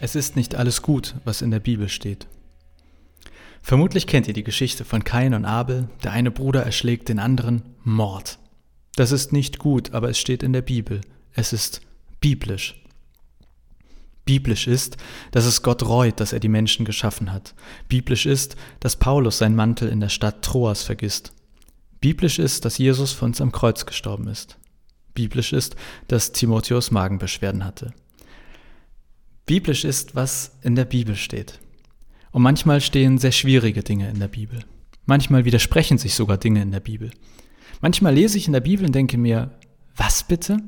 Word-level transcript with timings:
Es 0.00 0.14
ist 0.14 0.34
nicht 0.34 0.54
alles 0.54 0.80
gut, 0.80 1.14
was 1.24 1.42
in 1.42 1.50
der 1.50 1.60
Bibel 1.60 1.90
steht. 1.90 2.26
Vermutlich 3.60 4.06
kennt 4.06 4.26
ihr 4.28 4.34
die 4.34 4.42
Geschichte 4.42 4.86
von 4.86 5.04
Kain 5.04 5.34
und 5.34 5.44
Abel, 5.44 5.90
der 6.02 6.12
eine 6.12 6.30
Bruder 6.30 6.62
erschlägt 6.64 7.10
den 7.10 7.18
anderen, 7.18 7.62
Mord. 7.84 8.38
Das 8.96 9.12
ist 9.12 9.32
nicht 9.32 9.58
gut, 9.58 9.92
aber 9.92 10.08
es 10.08 10.18
steht 10.18 10.42
in 10.42 10.54
der 10.54 10.62
Bibel. 10.62 11.02
Es 11.34 11.52
ist 11.52 11.82
biblisch. 12.20 12.82
Biblisch 14.24 14.66
ist, 14.66 14.96
dass 15.32 15.44
es 15.44 15.62
Gott 15.62 15.82
reut, 15.82 16.18
dass 16.18 16.32
er 16.32 16.40
die 16.40 16.48
Menschen 16.48 16.86
geschaffen 16.86 17.30
hat. 17.30 17.54
Biblisch 17.88 18.24
ist, 18.24 18.56
dass 18.80 18.96
Paulus 18.96 19.38
seinen 19.38 19.56
Mantel 19.56 19.90
in 19.90 20.00
der 20.00 20.08
Stadt 20.08 20.42
Troas 20.42 20.82
vergisst. 20.82 21.32
Biblisch 22.00 22.38
ist, 22.38 22.64
dass 22.64 22.78
Jesus 22.78 23.12
für 23.12 23.26
uns 23.26 23.42
am 23.42 23.52
Kreuz 23.52 23.84
gestorben 23.84 24.28
ist. 24.28 24.56
Biblisch 25.12 25.52
ist, 25.52 25.76
dass 26.08 26.32
Timotheus 26.32 26.90
Magenbeschwerden 26.90 27.64
hatte. 27.64 27.92
Biblisch 29.46 29.84
ist, 29.84 30.14
was 30.14 30.58
in 30.62 30.74
der 30.76 30.84
Bibel 30.84 31.16
steht. 31.16 31.58
Und 32.30 32.42
manchmal 32.42 32.80
stehen 32.80 33.18
sehr 33.18 33.32
schwierige 33.32 33.82
Dinge 33.82 34.08
in 34.08 34.20
der 34.20 34.28
Bibel. 34.28 34.60
Manchmal 35.06 35.44
widersprechen 35.44 35.98
sich 35.98 36.14
sogar 36.14 36.38
Dinge 36.38 36.62
in 36.62 36.70
der 36.70 36.80
Bibel. 36.80 37.10
Manchmal 37.80 38.14
lese 38.14 38.38
ich 38.38 38.46
in 38.46 38.52
der 38.52 38.60
Bibel 38.60 38.86
und 38.86 38.94
denke 38.94 39.18
mir, 39.18 39.50
was 39.96 40.22
bitte? 40.22 40.58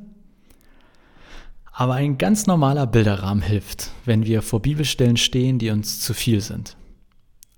Aber 1.72 1.94
ein 1.94 2.18
ganz 2.18 2.46
normaler 2.46 2.86
Bilderrahmen 2.86 3.42
hilft, 3.42 3.92
wenn 4.04 4.26
wir 4.26 4.42
vor 4.42 4.60
Bibelstellen 4.60 5.16
stehen, 5.16 5.58
die 5.58 5.70
uns 5.70 6.00
zu 6.00 6.12
viel 6.12 6.40
sind. 6.40 6.76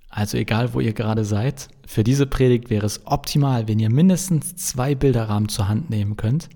Also 0.09 0.39
egal, 0.39 0.75
wo 0.75 0.81
ihr 0.81 0.92
gerade 0.92 1.25
seid, 1.25 1.69
für 1.87 2.05
diese 2.05 2.27
Predigt 2.27 2.70
wäre 2.70 2.87
es 2.87 3.07
optimal, 3.07 3.67
wenn 3.67 3.81
ihr 3.81 3.91
mindestens 3.91 4.55
zwei 4.55 4.95
Bilderrahmen 4.95 5.48
zur 5.48 5.67
Hand 5.67 5.91
nehmen 5.91 6.17
könnt. 6.17 6.48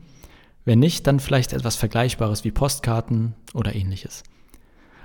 Wenn 0.64 0.79
nicht, 0.79 1.06
dann 1.06 1.19
vielleicht 1.19 1.53
etwas 1.53 1.75
Vergleichbares 1.75 2.45
wie 2.45 2.53
Postkarten 2.53 3.34
oder 3.55 3.75
ähnliches. 3.75 4.23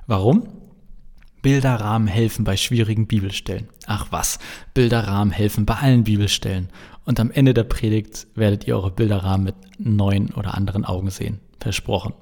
Warum? 0.08 0.48
Bilderrahmen 1.42 2.08
helfen 2.08 2.46
bei 2.46 2.56
schwierigen 2.56 3.06
Bibelstellen. 3.06 3.68
Ach 3.86 4.08
was, 4.12 4.40
Bilderrahmen 4.73 5.34
helfen 5.34 5.66
bei 5.66 5.76
allen 5.76 6.04
Bibelstellen. 6.06 6.70
Und 7.06 7.20
am 7.20 7.32
Ende 7.32 7.54
der 7.54 7.66
Predigt 7.66 8.28
werdet 8.34 8.66
ihr 8.66 8.76
eure 8.76 8.92
Bilderrahmen 8.92 9.44
mit 9.44 9.56
neuen 9.78 10.34
oder 10.34 10.56
anderen 10.56 10.86
Augen 10.86 11.09
sehen. 11.09 11.40
Versprochen. 11.59 12.14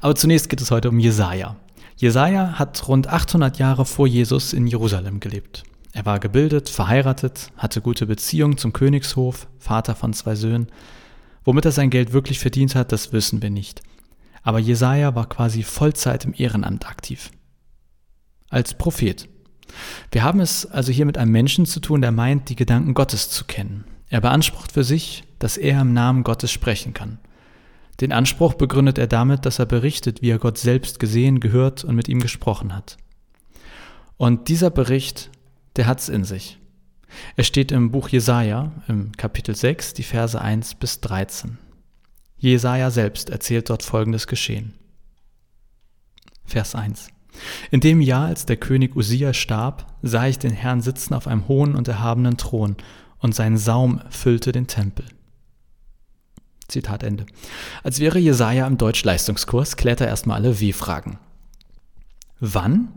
Aber 0.00 0.14
zunächst 0.14 0.48
geht 0.48 0.60
es 0.60 0.70
heute 0.70 0.88
um 0.88 0.98
Jesaja. 0.98 1.56
Jesaja 1.96 2.58
hat 2.58 2.86
rund 2.88 3.08
800 3.08 3.58
Jahre 3.58 3.84
vor 3.84 4.06
Jesus 4.06 4.52
in 4.52 4.66
Jerusalem 4.66 5.18
gelebt. 5.18 5.64
Er 5.92 6.04
war 6.04 6.20
gebildet, 6.20 6.68
verheiratet, 6.68 7.50
hatte 7.56 7.80
gute 7.80 8.06
Beziehungen 8.06 8.58
zum 8.58 8.72
Königshof, 8.72 9.48
Vater 9.58 9.94
von 9.94 10.12
zwei 10.12 10.34
Söhnen. 10.34 10.68
Womit 11.44 11.64
er 11.64 11.72
sein 11.72 11.90
Geld 11.90 12.12
wirklich 12.12 12.38
verdient 12.38 12.74
hat, 12.74 12.92
das 12.92 13.12
wissen 13.12 13.40
wir 13.40 13.50
nicht. 13.50 13.80
Aber 14.46 14.60
Jesaja 14.60 15.16
war 15.16 15.28
quasi 15.28 15.64
Vollzeit 15.64 16.24
im 16.24 16.32
Ehrenamt 16.32 16.86
aktiv. 16.86 17.32
Als 18.48 18.74
Prophet. 18.74 19.28
Wir 20.12 20.22
haben 20.22 20.38
es 20.38 20.64
also 20.64 20.92
hier 20.92 21.04
mit 21.04 21.18
einem 21.18 21.32
Menschen 21.32 21.66
zu 21.66 21.80
tun, 21.80 22.00
der 22.00 22.12
meint, 22.12 22.48
die 22.48 22.54
Gedanken 22.54 22.94
Gottes 22.94 23.28
zu 23.28 23.44
kennen. 23.44 23.86
Er 24.08 24.20
beansprucht 24.20 24.70
für 24.70 24.84
sich, 24.84 25.24
dass 25.40 25.56
er 25.56 25.80
im 25.80 25.92
Namen 25.92 26.22
Gottes 26.22 26.52
sprechen 26.52 26.94
kann. 26.94 27.18
Den 28.00 28.12
Anspruch 28.12 28.54
begründet 28.54 28.98
er 28.98 29.08
damit, 29.08 29.46
dass 29.46 29.58
er 29.58 29.66
berichtet, 29.66 30.22
wie 30.22 30.30
er 30.30 30.38
Gott 30.38 30.58
selbst 30.58 31.00
gesehen, 31.00 31.40
gehört 31.40 31.82
und 31.82 31.96
mit 31.96 32.06
ihm 32.06 32.20
gesprochen 32.20 32.72
hat. 32.72 32.98
Und 34.16 34.46
dieser 34.46 34.70
Bericht, 34.70 35.32
der 35.74 35.88
hat's 35.88 36.08
in 36.08 36.22
sich. 36.22 36.60
Er 37.34 37.42
steht 37.42 37.72
im 37.72 37.90
Buch 37.90 38.10
Jesaja, 38.10 38.70
im 38.86 39.10
Kapitel 39.10 39.56
6, 39.56 39.94
die 39.94 40.04
Verse 40.04 40.40
1 40.40 40.76
bis 40.76 41.00
13. 41.00 41.58
Jesaja 42.38 42.90
selbst 42.90 43.30
erzählt 43.30 43.70
dort 43.70 43.82
folgendes 43.82 44.26
Geschehen. 44.26 44.74
Vers 46.44 46.74
1. 46.74 47.08
In 47.70 47.80
dem 47.80 48.00
Jahr, 48.00 48.26
als 48.26 48.46
der 48.46 48.56
König 48.56 48.96
Usia 48.96 49.32
starb, 49.34 49.86
sah 50.02 50.26
ich 50.26 50.38
den 50.38 50.52
Herrn 50.52 50.80
sitzen 50.80 51.14
auf 51.14 51.26
einem 51.26 51.48
hohen 51.48 51.74
und 51.74 51.88
erhabenen 51.88 52.36
Thron, 52.36 52.76
und 53.18 53.34
sein 53.34 53.56
Saum 53.56 54.02
füllte 54.10 54.52
den 54.52 54.66
Tempel. 54.66 55.06
Zitat 56.68 57.02
Ende. 57.02 57.26
Als 57.82 57.98
wäre 58.00 58.18
Jesaja 58.18 58.66
im 58.66 58.76
Deutsch-Leistungskurs, 58.76 59.76
klärt 59.76 60.00
er 60.00 60.08
erstmal 60.08 60.36
alle 60.36 60.60
W-Fragen. 60.60 61.18
Wann? 62.40 62.88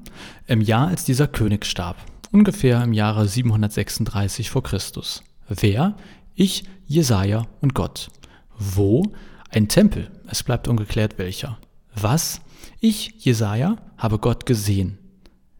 Im 0.48 0.62
Jahr, 0.62 0.88
als 0.88 1.06
dieser 1.06 1.28
König 1.28 1.66
starb. 1.66 1.98
Ungefähr 2.32 2.84
im 2.84 2.94
Jahre 2.94 3.28
736 3.28 4.50
vor 4.50 4.64
Christus. 4.64 5.24
Wer? 5.48 5.96
Ich, 6.36 6.64
Jesaja 6.86 7.48
und 7.62 7.74
Gott. 7.74 8.10
Wo? 8.60 9.04
Ein 9.50 9.68
Tempel. 9.68 10.12
Es 10.28 10.44
bleibt 10.44 10.68
ungeklärt 10.68 11.18
welcher. 11.18 11.58
Was? 11.96 12.42
Ich, 12.80 13.14
Jesaja, 13.18 13.78
habe 13.98 14.20
Gott 14.20 14.46
gesehen. 14.46 15.00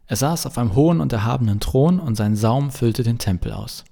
Er 0.06 0.16
saß 0.16 0.46
auf 0.46 0.58
einem 0.58 0.74
hohen 0.74 1.00
und 1.00 1.12
erhabenen 1.12 1.60
Thron 1.60 1.98
und 1.98 2.14
sein 2.16 2.36
Saum 2.36 2.70
füllte 2.70 3.02
den 3.02 3.18
Tempel 3.18 3.52
aus. 3.52 3.84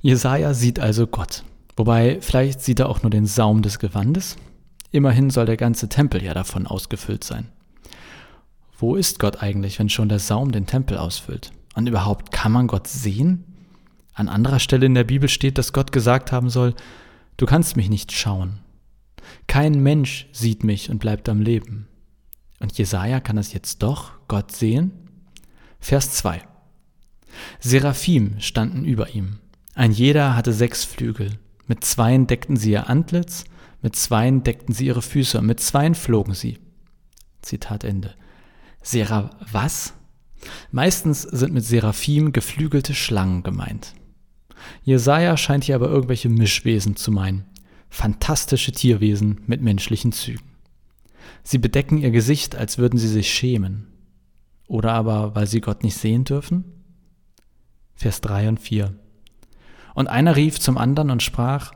Jesaja 0.00 0.54
sieht 0.54 0.80
also 0.80 1.06
Gott. 1.06 1.44
Wobei, 1.76 2.18
vielleicht 2.20 2.60
sieht 2.60 2.80
er 2.80 2.88
auch 2.88 3.02
nur 3.02 3.10
den 3.10 3.26
Saum 3.26 3.62
des 3.62 3.78
Gewandes. 3.78 4.36
Immerhin 4.90 5.30
soll 5.30 5.46
der 5.46 5.56
ganze 5.56 5.88
Tempel 5.88 6.22
ja 6.22 6.34
davon 6.34 6.66
ausgefüllt 6.66 7.24
sein. 7.24 7.48
Wo 8.78 8.96
ist 8.96 9.18
Gott 9.18 9.42
eigentlich, 9.42 9.78
wenn 9.78 9.88
schon 9.88 10.08
der 10.08 10.18
Saum 10.18 10.52
den 10.52 10.66
Tempel 10.66 10.98
ausfüllt? 10.98 11.52
Und 11.74 11.88
überhaupt, 11.88 12.32
kann 12.32 12.52
man 12.52 12.66
Gott 12.66 12.86
sehen? 12.86 13.44
An 14.14 14.28
anderer 14.28 14.60
Stelle 14.60 14.86
in 14.86 14.94
der 14.94 15.04
Bibel 15.04 15.28
steht, 15.28 15.58
dass 15.58 15.72
Gott 15.72 15.90
gesagt 15.90 16.32
haben 16.32 16.48
soll, 16.48 16.74
du 17.36 17.46
kannst 17.46 17.76
mich 17.76 17.88
nicht 17.88 18.12
schauen. 18.12 18.60
Kein 19.46 19.82
Mensch 19.82 20.28
sieht 20.32 20.64
mich 20.64 20.90
und 20.90 20.98
bleibt 20.98 21.28
am 21.28 21.40
Leben. 21.40 21.88
Und 22.60 22.76
Jesaja 22.76 23.20
kann 23.20 23.38
es 23.38 23.52
jetzt 23.52 23.82
doch, 23.82 24.12
Gott 24.28 24.52
sehen? 24.52 24.92
Vers 25.80 26.12
2. 26.12 26.42
Seraphim 27.60 28.40
standen 28.40 28.84
über 28.84 29.14
ihm. 29.14 29.38
Ein 29.74 29.92
jeder 29.92 30.36
hatte 30.36 30.52
sechs 30.52 30.84
Flügel. 30.84 31.38
Mit 31.66 31.84
zweien 31.84 32.26
deckten 32.26 32.56
sie 32.56 32.72
ihr 32.72 32.88
Antlitz, 32.88 33.44
mit 33.82 33.96
zweien 33.96 34.42
deckten 34.42 34.74
sie 34.74 34.86
ihre 34.86 35.02
Füße 35.02 35.38
und 35.38 35.46
mit 35.46 35.60
zweien 35.60 35.94
flogen 35.94 36.34
sie. 36.34 36.58
Zitat 37.42 37.84
Ende. 37.84 38.14
Sera 38.82 39.30
was? 39.50 39.94
Meistens 40.70 41.22
sind 41.22 41.52
mit 41.52 41.64
Seraphim 41.64 42.32
geflügelte 42.32 42.94
Schlangen 42.94 43.42
gemeint. 43.42 43.94
Jesaja 44.82 45.36
scheint 45.36 45.64
hier 45.64 45.74
aber 45.74 45.88
irgendwelche 45.88 46.28
Mischwesen 46.28 46.96
zu 46.96 47.10
meinen. 47.10 47.44
Fantastische 47.88 48.72
Tierwesen 48.72 49.40
mit 49.46 49.62
menschlichen 49.62 50.12
Zügen. 50.12 50.44
Sie 51.42 51.58
bedecken 51.58 51.98
ihr 51.98 52.10
Gesicht, 52.10 52.56
als 52.56 52.78
würden 52.78 52.98
sie 52.98 53.08
sich 53.08 53.32
schämen. 53.32 53.86
Oder 54.66 54.92
aber, 54.92 55.34
weil 55.34 55.46
sie 55.46 55.60
Gott 55.60 55.82
nicht 55.82 55.96
sehen 55.96 56.24
dürfen? 56.24 56.64
Vers 57.94 58.20
3 58.20 58.48
und 58.48 58.60
4. 58.60 58.94
Und 59.94 60.08
einer 60.08 60.36
rief 60.36 60.58
zum 60.58 60.78
anderen 60.78 61.10
und 61.10 61.22
sprach, 61.22 61.72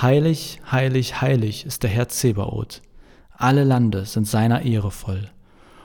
Heilig, 0.00 0.60
heilig, 0.70 1.20
heilig 1.20 1.66
ist 1.66 1.82
der 1.82 1.90
Herr 1.90 2.08
Zebaoth. 2.08 2.82
Alle 3.30 3.64
Lande 3.64 4.04
sind 4.04 4.26
seiner 4.26 4.62
Ehre 4.62 4.90
voll. 4.90 5.30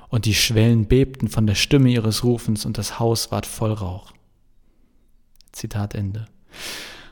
Und 0.10 0.26
die 0.26 0.36
Schwellen 0.36 0.88
bebten 0.88 1.28
von 1.28 1.48
der 1.48 1.56
Stimme 1.56 1.90
ihres 1.90 2.24
Rufens 2.24 2.66
und 2.66 2.78
das 2.78 3.00
Haus 3.00 3.32
ward 3.32 3.48
voll 3.48 3.74
Rauch. 3.74 4.14
Zitat 5.52 5.96
Ende. 5.96 6.26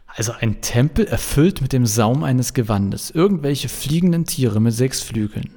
Also 0.07 0.33
ein 0.33 0.61
Tempel 0.61 1.05
erfüllt 1.05 1.61
mit 1.61 1.73
dem 1.73 1.85
Saum 1.85 2.23
eines 2.23 2.53
Gewandes, 2.53 3.11
irgendwelche 3.11 3.69
fliegenden 3.69 4.25
Tiere 4.25 4.59
mit 4.59 4.73
sechs 4.73 5.01
Flügeln. 5.01 5.51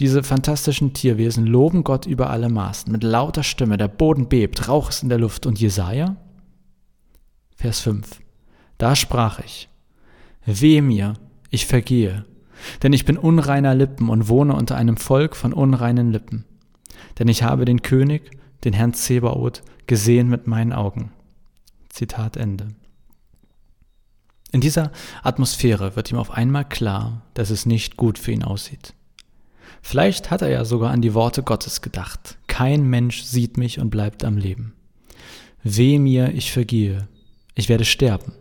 Diese 0.00 0.22
fantastischen 0.22 0.94
Tierwesen 0.94 1.46
loben 1.46 1.84
Gott 1.84 2.06
über 2.06 2.30
alle 2.30 2.48
Maßen, 2.48 2.90
mit 2.90 3.04
lauter 3.04 3.42
Stimme, 3.42 3.76
der 3.76 3.88
Boden 3.88 4.28
bebt, 4.28 4.68
Rauch 4.68 4.88
ist 4.88 5.02
in 5.02 5.10
der 5.10 5.18
Luft. 5.18 5.44
Und 5.44 5.60
Jesaja? 5.60 6.16
Vers 7.56 7.80
5. 7.80 8.20
Da 8.78 8.96
sprach 8.96 9.38
ich, 9.40 9.68
Wehe 10.46 10.82
mir, 10.82 11.14
ich 11.50 11.66
vergehe, 11.66 12.24
denn 12.82 12.92
ich 12.92 13.04
bin 13.04 13.16
unreiner 13.16 13.74
Lippen 13.74 14.08
und 14.08 14.28
wohne 14.28 14.54
unter 14.54 14.76
einem 14.76 14.96
Volk 14.96 15.36
von 15.36 15.52
unreinen 15.52 16.10
Lippen. 16.10 16.46
Denn 17.18 17.28
ich 17.28 17.42
habe 17.42 17.64
den 17.64 17.82
König, 17.82 18.30
den 18.64 18.72
Herrn 18.72 18.94
Zebaoth, 18.94 19.62
gesehen 19.86 20.28
mit 20.28 20.46
meinen 20.46 20.72
Augen. 20.72 21.12
Zitat 21.92 22.38
Ende. 22.38 22.68
In 24.50 24.62
dieser 24.62 24.92
Atmosphäre 25.22 25.94
wird 25.94 26.10
ihm 26.10 26.16
auf 26.16 26.30
einmal 26.30 26.66
klar, 26.66 27.20
dass 27.34 27.50
es 27.50 27.66
nicht 27.66 27.98
gut 27.98 28.18
für 28.18 28.32
ihn 28.32 28.42
aussieht. 28.42 28.94
Vielleicht 29.82 30.30
hat 30.30 30.40
er 30.40 30.48
ja 30.48 30.64
sogar 30.64 30.90
an 30.90 31.02
die 31.02 31.12
Worte 31.12 31.42
Gottes 31.42 31.82
gedacht. 31.82 32.38
Kein 32.46 32.88
Mensch 32.88 33.22
sieht 33.24 33.58
mich 33.58 33.78
und 33.78 33.90
bleibt 33.90 34.24
am 34.24 34.38
Leben. 34.38 34.72
Weh 35.62 35.98
mir, 35.98 36.32
ich 36.32 36.50
vergehe, 36.50 37.08
ich 37.54 37.68
werde 37.68 37.84
sterben. 37.84 38.32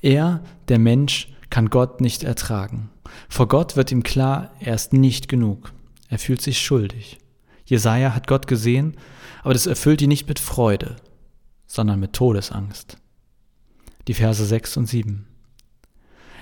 Er, 0.00 0.44
der 0.68 0.78
Mensch, 0.78 1.32
kann 1.50 1.68
Gott 1.68 2.00
nicht 2.00 2.22
ertragen. 2.22 2.90
Vor 3.28 3.48
Gott 3.48 3.74
wird 3.74 3.90
ihm 3.90 4.04
klar, 4.04 4.52
er 4.60 4.74
ist 4.76 4.92
nicht 4.92 5.28
genug. 5.28 5.72
Er 6.08 6.20
fühlt 6.20 6.40
sich 6.40 6.62
schuldig. 6.62 7.18
Jesaja 7.64 8.14
hat 8.14 8.28
Gott 8.28 8.46
gesehen, 8.46 8.96
aber 9.42 9.52
das 9.52 9.66
erfüllt 9.66 10.00
ihn 10.00 10.08
nicht 10.08 10.28
mit 10.28 10.38
Freude, 10.38 10.96
sondern 11.72 12.00
mit 12.00 12.12
Todesangst. 12.12 12.98
Die 14.06 14.12
Verse 14.12 14.44
6 14.44 14.76
und 14.76 14.86
7. 14.86 15.26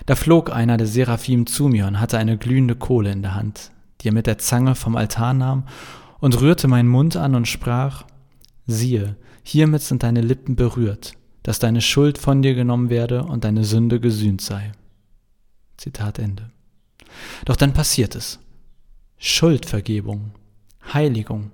Da 0.07 0.17
flog 0.17 0.51
einer 0.51 0.77
der 0.77 0.89
Seraphim 0.89 1.47
zu 1.47 1.69
mir 1.69 1.87
und 1.87 2.01
hatte 2.01 2.19
eine 2.19 2.37
glühende 2.37 2.75
Kohle 2.75 3.13
in 3.13 3.23
der 3.23 3.35
Hand. 3.35 3.71
die 4.01 4.09
er 4.09 4.15
mit 4.15 4.27
der 4.27 4.39
Zange 4.39 4.75
vom 4.75 4.97
Altar 4.97 5.35
nahm, 5.35 5.65
und 6.21 6.41
rührte 6.41 6.69
meinen 6.69 6.89
Mund 6.89 7.17
an 7.17 7.35
und 7.35 7.47
sprach, 7.47 8.05
siehe, 8.67 9.17
hiermit 9.43 9.83
sind 9.83 10.03
deine 10.03 10.23
Lippen 10.23 10.57
berührt, 10.57 11.13
dass 11.43 11.59
deine 11.59 11.83
Schuld 11.83 12.17
von 12.17 12.41
dir 12.41 12.55
genommen 12.55 12.89
werde 12.89 13.25
und 13.25 13.45
deine 13.45 13.65
Sünde 13.65 14.01
gesühnt 14.01 14.41
sei. 14.41 14.73
Zitat 15.77 16.19
Ende. 16.19 16.51
Doch 17.45 17.57
dann 17.57 17.73
passiert 17.75 18.15
es. 18.15 18.41
Schuldvergebung, 19.19 20.33
Heiligung. 20.93 21.53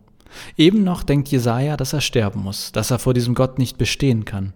Eben 0.56 0.84
noch 0.84 1.02
denkt 1.02 1.28
Jesaja, 1.28 1.76
dass 1.76 1.92
er 1.92 2.00
sterben 2.00 2.42
muss, 2.42 2.72
dass 2.72 2.90
er 2.90 2.98
vor 2.98 3.14
diesem 3.14 3.34
Gott 3.34 3.58
nicht 3.58 3.78
bestehen 3.78 4.24
kann. 4.24 4.52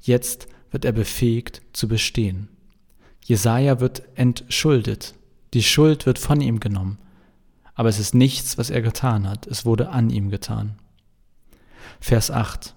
Jetzt 0.00 0.46
wird 0.70 0.84
er 0.84 0.92
befähigt 0.92 1.62
zu 1.72 1.88
bestehen. 1.88 2.48
Jesaja 3.24 3.80
wird 3.80 4.02
entschuldet. 4.14 5.14
Die 5.54 5.62
Schuld 5.62 6.06
wird 6.06 6.18
von 6.18 6.40
ihm 6.40 6.60
genommen. 6.60 6.98
Aber 7.74 7.88
es 7.88 7.98
ist 7.98 8.14
nichts, 8.14 8.58
was 8.58 8.70
er 8.70 8.82
getan 8.82 9.28
hat. 9.28 9.46
Es 9.46 9.64
wurde 9.64 9.90
an 9.90 10.10
ihm 10.10 10.30
getan. 10.30 10.76
Vers 12.00 12.30
8. 12.30 12.74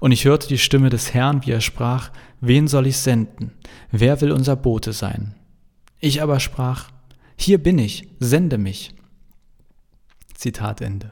Und 0.00 0.12
ich 0.12 0.24
hörte 0.24 0.48
die 0.48 0.58
Stimme 0.58 0.90
des 0.90 1.14
Herrn, 1.14 1.46
wie 1.46 1.52
er 1.52 1.60
sprach, 1.60 2.10
wen 2.40 2.68
soll 2.68 2.86
ich 2.86 2.98
senden? 2.98 3.52
Wer 3.90 4.20
will 4.20 4.32
unser 4.32 4.56
Bote 4.56 4.92
sein? 4.92 5.34
Ich 6.00 6.22
aber 6.22 6.40
sprach, 6.40 6.90
hier 7.36 7.62
bin 7.62 7.78
ich, 7.78 8.08
sende 8.18 8.58
mich. 8.58 8.94
Zitat 10.42 10.80
Ende. 10.80 11.10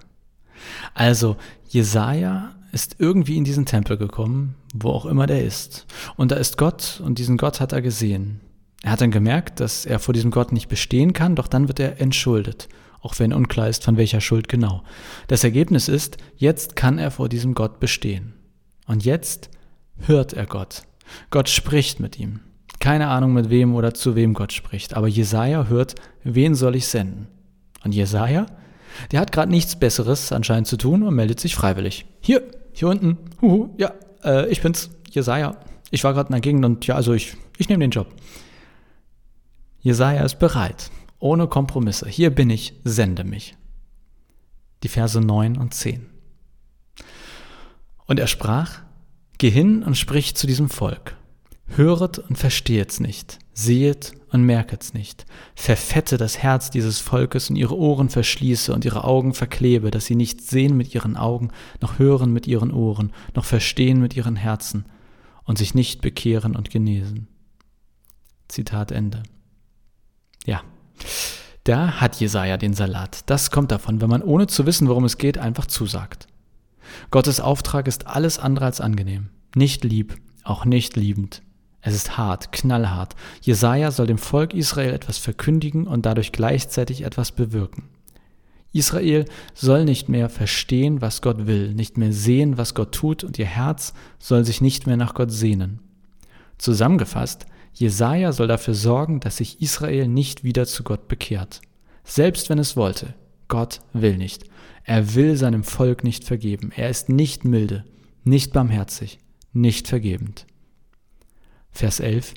Also, 0.92 1.36
Jesaja 1.68 2.54
ist 2.72 2.96
irgendwie 2.98 3.36
in 3.36 3.44
diesen 3.44 3.64
Tempel 3.64 3.96
gekommen, 3.96 4.56
wo 4.74 4.90
auch 4.90 5.06
immer 5.06 5.26
der 5.26 5.44
ist. 5.44 5.86
Und 6.16 6.32
da 6.32 6.36
ist 6.36 6.58
Gott 6.58 7.00
und 7.04 7.18
diesen 7.18 7.36
Gott 7.36 7.60
hat 7.60 7.72
er 7.72 7.80
gesehen. 7.80 8.40
Er 8.82 8.92
hat 8.92 9.00
dann 9.00 9.10
gemerkt, 9.10 9.60
dass 9.60 9.86
er 9.86 9.98
vor 9.98 10.14
diesem 10.14 10.30
Gott 10.30 10.52
nicht 10.52 10.68
bestehen 10.68 11.12
kann, 11.12 11.36
doch 11.36 11.46
dann 11.46 11.68
wird 11.68 11.80
er 11.80 12.00
entschuldet, 12.00 12.68
auch 13.02 13.18
wenn 13.18 13.32
unklar 13.32 13.68
ist, 13.68 13.84
von 13.84 13.96
welcher 13.96 14.20
Schuld 14.20 14.48
genau. 14.48 14.82
Das 15.28 15.44
Ergebnis 15.44 15.88
ist, 15.88 16.16
jetzt 16.36 16.76
kann 16.76 16.98
er 16.98 17.10
vor 17.10 17.28
diesem 17.28 17.54
Gott 17.54 17.78
bestehen. 17.78 18.34
Und 18.86 19.04
jetzt 19.04 19.50
hört 19.98 20.32
er 20.32 20.46
Gott. 20.46 20.82
Gott 21.30 21.48
spricht 21.48 22.00
mit 22.00 22.18
ihm. 22.18 22.40
Keine 22.78 23.08
Ahnung 23.08 23.34
mit 23.34 23.50
wem 23.50 23.74
oder 23.74 23.94
zu 23.94 24.16
wem 24.16 24.34
Gott 24.34 24.52
spricht, 24.52 24.94
aber 24.94 25.06
Jesaja 25.06 25.66
hört, 25.66 25.94
wen 26.24 26.54
soll 26.54 26.74
ich 26.76 26.86
senden? 26.86 27.28
Und 27.84 27.94
Jesaja, 27.94 28.46
der 29.12 29.20
hat 29.20 29.32
gerade 29.32 29.50
nichts 29.50 29.76
Besseres 29.76 30.32
anscheinend 30.32 30.66
zu 30.66 30.76
tun 30.76 31.02
und 31.02 31.14
meldet 31.14 31.40
sich 31.40 31.54
freiwillig. 31.54 32.06
Hier, 32.20 32.42
hier 32.72 32.88
unten, 32.88 33.18
huhu, 33.40 33.70
ja, 33.76 33.92
äh, 34.24 34.48
ich 34.48 34.62
bin's, 34.62 34.90
Jesaja. 35.10 35.56
Ich 35.90 36.04
war 36.04 36.12
gerade 36.12 36.28
in 36.28 36.32
der 36.32 36.40
Gegend 36.40 36.64
und 36.64 36.86
ja, 36.86 36.94
also 36.94 37.12
ich, 37.12 37.36
ich 37.58 37.68
nehme 37.68 37.84
den 37.84 37.90
Job. 37.90 38.06
Jesaja 39.80 40.24
ist 40.24 40.38
bereit, 40.38 40.90
ohne 41.18 41.48
Kompromisse. 41.48 42.08
Hier 42.08 42.30
bin 42.30 42.50
ich, 42.50 42.74
sende 42.84 43.24
mich. 43.24 43.56
Die 44.82 44.88
Verse 44.88 45.20
9 45.20 45.56
und 45.56 45.74
10. 45.74 46.06
Und 48.06 48.18
er 48.18 48.26
sprach, 48.26 48.80
Geh 49.40 49.48
hin 49.48 49.82
und 49.82 49.96
sprich 49.96 50.36
zu 50.36 50.46
diesem 50.46 50.68
Volk. 50.68 51.16
Höret 51.76 52.18
und 52.18 52.36
verstehet's 52.36 52.98
nicht, 53.00 53.38
sehet 53.52 54.12
und 54.30 54.42
merket's 54.42 54.92
nicht. 54.92 55.24
Verfette 55.54 56.16
das 56.16 56.38
Herz 56.38 56.70
dieses 56.70 56.98
Volkes 56.98 57.48
und 57.48 57.56
ihre 57.56 57.76
Ohren 57.76 58.08
verschließe 58.08 58.72
und 58.72 58.84
ihre 58.84 59.04
Augen 59.04 59.34
verklebe, 59.34 59.90
dass 59.90 60.06
sie 60.06 60.16
nicht 60.16 60.40
sehen 60.40 60.76
mit 60.76 60.94
ihren 60.94 61.16
Augen, 61.16 61.50
noch 61.80 61.98
hören 61.98 62.32
mit 62.32 62.46
ihren 62.46 62.72
Ohren, 62.72 63.12
noch 63.34 63.44
verstehen 63.44 64.00
mit 64.00 64.16
ihren 64.16 64.36
Herzen 64.36 64.84
und 65.44 65.58
sich 65.58 65.74
nicht 65.74 66.00
bekehren 66.00 66.56
und 66.56 66.70
genesen. 66.70 67.28
Zitat 68.48 68.90
Ende. 68.90 69.22
Ja, 70.44 70.62
da 71.64 72.00
hat 72.00 72.16
Jesaja 72.16 72.56
den 72.56 72.74
Salat. 72.74 73.28
Das 73.30 73.50
kommt 73.50 73.70
davon, 73.70 74.00
wenn 74.00 74.10
man 74.10 74.22
ohne 74.22 74.46
zu 74.46 74.66
wissen, 74.66 74.88
worum 74.88 75.04
es 75.04 75.18
geht, 75.18 75.38
einfach 75.38 75.66
zusagt. 75.66 76.26
Gottes 77.10 77.38
Auftrag 77.38 77.86
ist 77.86 78.06
alles 78.06 78.38
andere 78.38 78.64
als 78.64 78.80
angenehm. 78.80 79.28
Nicht 79.54 79.84
lieb, 79.84 80.16
auch 80.42 80.64
nicht 80.64 80.96
liebend. 80.96 81.42
Es 81.82 81.94
ist 81.94 82.18
hart, 82.18 82.52
knallhart. 82.52 83.16
Jesaja 83.40 83.90
soll 83.90 84.06
dem 84.06 84.18
Volk 84.18 84.54
Israel 84.54 84.92
etwas 84.92 85.18
verkündigen 85.18 85.86
und 85.86 86.04
dadurch 86.06 86.32
gleichzeitig 86.32 87.02
etwas 87.02 87.32
bewirken. 87.32 87.88
Israel 88.72 89.24
soll 89.54 89.84
nicht 89.84 90.08
mehr 90.08 90.28
verstehen, 90.28 91.00
was 91.00 91.22
Gott 91.22 91.46
will, 91.46 91.74
nicht 91.74 91.98
mehr 91.98 92.12
sehen, 92.12 92.56
was 92.56 92.74
Gott 92.74 92.92
tut, 92.92 93.24
und 93.24 93.38
ihr 93.38 93.46
Herz 93.46 93.94
soll 94.18 94.44
sich 94.44 94.60
nicht 94.60 94.86
mehr 94.86 94.96
nach 94.96 95.14
Gott 95.14 95.32
sehnen. 95.32 95.80
Zusammengefasst, 96.58 97.46
Jesaja 97.72 98.32
soll 98.32 98.46
dafür 98.46 98.74
sorgen, 98.74 99.20
dass 99.20 99.38
sich 99.38 99.60
Israel 99.60 100.06
nicht 100.06 100.44
wieder 100.44 100.66
zu 100.66 100.82
Gott 100.82 101.08
bekehrt. 101.08 101.60
Selbst 102.04 102.48
wenn 102.50 102.58
es 102.58 102.76
wollte. 102.76 103.14
Gott 103.48 103.80
will 103.92 104.16
nicht. 104.16 104.44
Er 104.84 105.14
will 105.14 105.36
seinem 105.36 105.64
Volk 105.64 106.04
nicht 106.04 106.24
vergeben. 106.24 106.70
Er 106.74 106.90
ist 106.90 107.08
nicht 107.08 107.44
milde, 107.44 107.84
nicht 108.24 108.52
barmherzig, 108.52 109.18
nicht 109.52 109.88
vergebend. 109.88 110.46
Vers 111.70 112.00
11. 112.00 112.34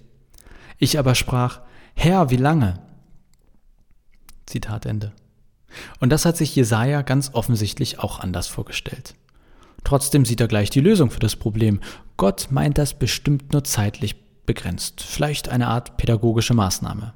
Ich 0.78 1.00
aber 1.00 1.16
sprach, 1.16 1.62
Herr, 1.96 2.30
wie 2.30 2.38
lange? 2.38 2.80
Zitat 4.46 4.86
Ende. 4.86 5.14
Und 6.00 6.10
das 6.10 6.26
hat 6.26 6.38
sich 6.38 6.56
Jesaja 6.56 7.02
ganz 7.02 7.32
offensichtlich 7.34 8.00
auch 8.00 8.20
anders 8.20 8.48
vorgestellt. 8.48 9.16
Trotzdem 9.84 10.26
sieht 10.26 10.40
er 10.40 10.48
gleich 10.48 10.70
die 10.70 10.80
Lösung 10.80 11.10
für 11.10 11.20
das 11.20 11.36
Problem. 11.36 11.80
Gott 12.18 12.48
meint 12.52 12.78
das 12.78 12.94
bestimmt 12.94 13.52
nur 13.52 13.64
zeitlich 13.64 14.16
begrenzt. 14.46 15.02
Vielleicht 15.02 15.50
eine 15.50 15.68
Art 15.68 15.98
pädagogische 15.98 16.54
Maßnahme. 16.54 17.14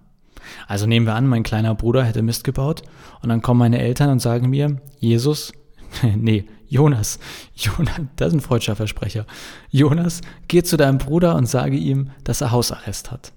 Also 0.67 0.85
nehmen 0.85 1.05
wir 1.05 1.15
an, 1.15 1.27
mein 1.27 1.43
kleiner 1.43 1.75
Bruder 1.75 2.03
hätte 2.03 2.21
Mist 2.21 2.43
gebaut 2.43 2.81
und 3.21 3.29
dann 3.29 3.41
kommen 3.41 3.59
meine 3.59 3.79
Eltern 3.79 4.09
und 4.09 4.19
sagen 4.19 4.49
mir, 4.49 4.81
Jesus, 4.99 5.51
nee, 6.15 6.45
Jonas, 6.67 7.19
Jonas, 7.55 8.01
das 8.15 8.29
ist 8.29 8.33
ein 8.33 8.41
freudscher 8.41 8.75
Versprecher. 8.75 9.25
Jonas, 9.69 10.21
geh 10.47 10.63
zu 10.63 10.77
deinem 10.77 10.97
Bruder 10.97 11.35
und 11.35 11.45
sage 11.45 11.77
ihm, 11.77 12.11
dass 12.23 12.41
er 12.41 12.51
Hausarrest 12.51 13.11
hat. 13.11 13.31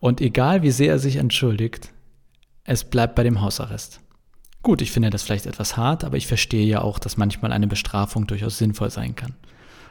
Und 0.00 0.20
egal 0.20 0.62
wie 0.62 0.70
sehr 0.70 0.92
er 0.92 0.98
sich 0.98 1.16
entschuldigt, 1.16 1.90
es 2.64 2.84
bleibt 2.84 3.14
bei 3.14 3.22
dem 3.22 3.40
Hausarrest. 3.40 4.00
Gut, 4.62 4.80
ich 4.80 4.90
finde 4.90 5.10
das 5.10 5.22
vielleicht 5.22 5.46
etwas 5.46 5.76
hart, 5.76 6.04
aber 6.04 6.16
ich 6.16 6.26
verstehe 6.26 6.66
ja 6.66 6.80
auch, 6.80 6.98
dass 6.98 7.16
manchmal 7.16 7.52
eine 7.52 7.66
Bestrafung 7.66 8.26
durchaus 8.26 8.58
sinnvoll 8.58 8.90
sein 8.90 9.14
kann. 9.14 9.34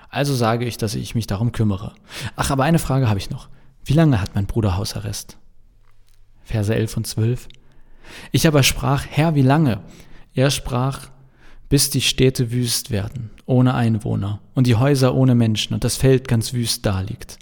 Also 0.10 0.36
sage 0.36 0.66
ich, 0.66 0.78
dass 0.78 0.96
ich 0.96 1.16
mich 1.16 1.28
darum 1.28 1.52
kümmere. 1.52 1.94
Ach, 2.36 2.52
aber 2.52 2.64
eine 2.64 2.80
Frage 2.80 3.10
habe 3.10 3.20
ich 3.20 3.30
noch. 3.30 3.50
Wie 3.86 3.94
lange 3.94 4.22
hat 4.22 4.36
mein 4.36 4.46
Bruder 4.46 4.78
Hausarrest? 4.78 5.38
Verse 6.44 6.74
11 6.74 6.98
und 6.98 7.08
12. 7.08 7.48
Ich 8.32 8.48
aber 8.48 8.64
sprach, 8.64 9.06
Herr, 9.10 9.36
wie 9.36 9.42
lange? 9.42 9.82
Er 10.34 10.52
sprach, 10.52 11.08
bis 11.70 11.90
die 11.90 12.02
Städte 12.02 12.52
wüst 12.52 12.92
werden, 12.92 13.32
ohne 13.46 13.74
Einwohner, 13.74 14.40
und 14.54 14.68
die 14.68 14.76
Häuser 14.76 15.16
ohne 15.16 15.36
Menschen, 15.36 15.74
und 15.74 15.84
das 15.84 15.96
Feld 15.96 16.28
ganz 16.28 16.54
wüst 16.54 16.86
daliegt. 16.86 17.40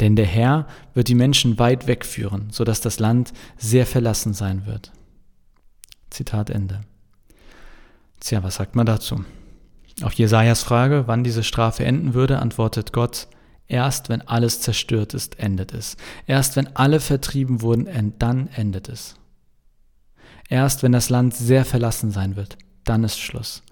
Denn 0.00 0.16
der 0.16 0.26
Herr 0.26 0.66
wird 0.92 1.08
die 1.08 1.14
Menschen 1.14 1.58
weit 1.58 1.86
wegführen, 1.86 2.48
so 2.50 2.64
dass 2.64 2.80
das 2.80 2.98
Land 2.98 3.32
sehr 3.56 3.86
verlassen 3.86 4.34
sein 4.34 4.66
wird. 4.66 4.92
Zitat 6.10 6.50
Ende. 6.50 6.80
Tja, 8.20 8.42
was 8.42 8.56
sagt 8.56 8.74
man 8.74 8.86
dazu? 8.86 9.24
Auf 10.02 10.14
Jesajas 10.14 10.62
Frage, 10.62 11.04
wann 11.06 11.24
diese 11.24 11.44
Strafe 11.44 11.84
enden 11.84 12.14
würde, 12.14 12.40
antwortet 12.40 12.92
Gott, 12.92 13.28
erst 13.68 14.08
wenn 14.08 14.22
alles 14.22 14.60
zerstört 14.60 15.14
ist, 15.14 15.38
endet 15.38 15.72
es. 15.72 15.96
Erst 16.26 16.56
wenn 16.56 16.74
alle 16.74 17.00
vertrieben 17.00 17.62
wurden, 17.62 18.14
dann 18.18 18.48
endet 18.48 18.88
es. 18.88 19.16
Erst 20.48 20.82
wenn 20.82 20.92
das 20.92 21.10
Land 21.10 21.34
sehr 21.34 21.64
verlassen 21.64 22.10
sein 22.10 22.36
wird, 22.36 22.58
dann 22.84 23.04
ist 23.04 23.18
Schluss. 23.18 23.62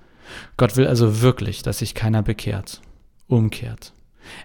Gott 0.57 0.77
will 0.77 0.87
also 0.87 1.21
wirklich, 1.21 1.63
dass 1.63 1.79
sich 1.79 1.95
keiner 1.95 2.23
bekehrt, 2.23 2.81
umkehrt. 3.27 3.93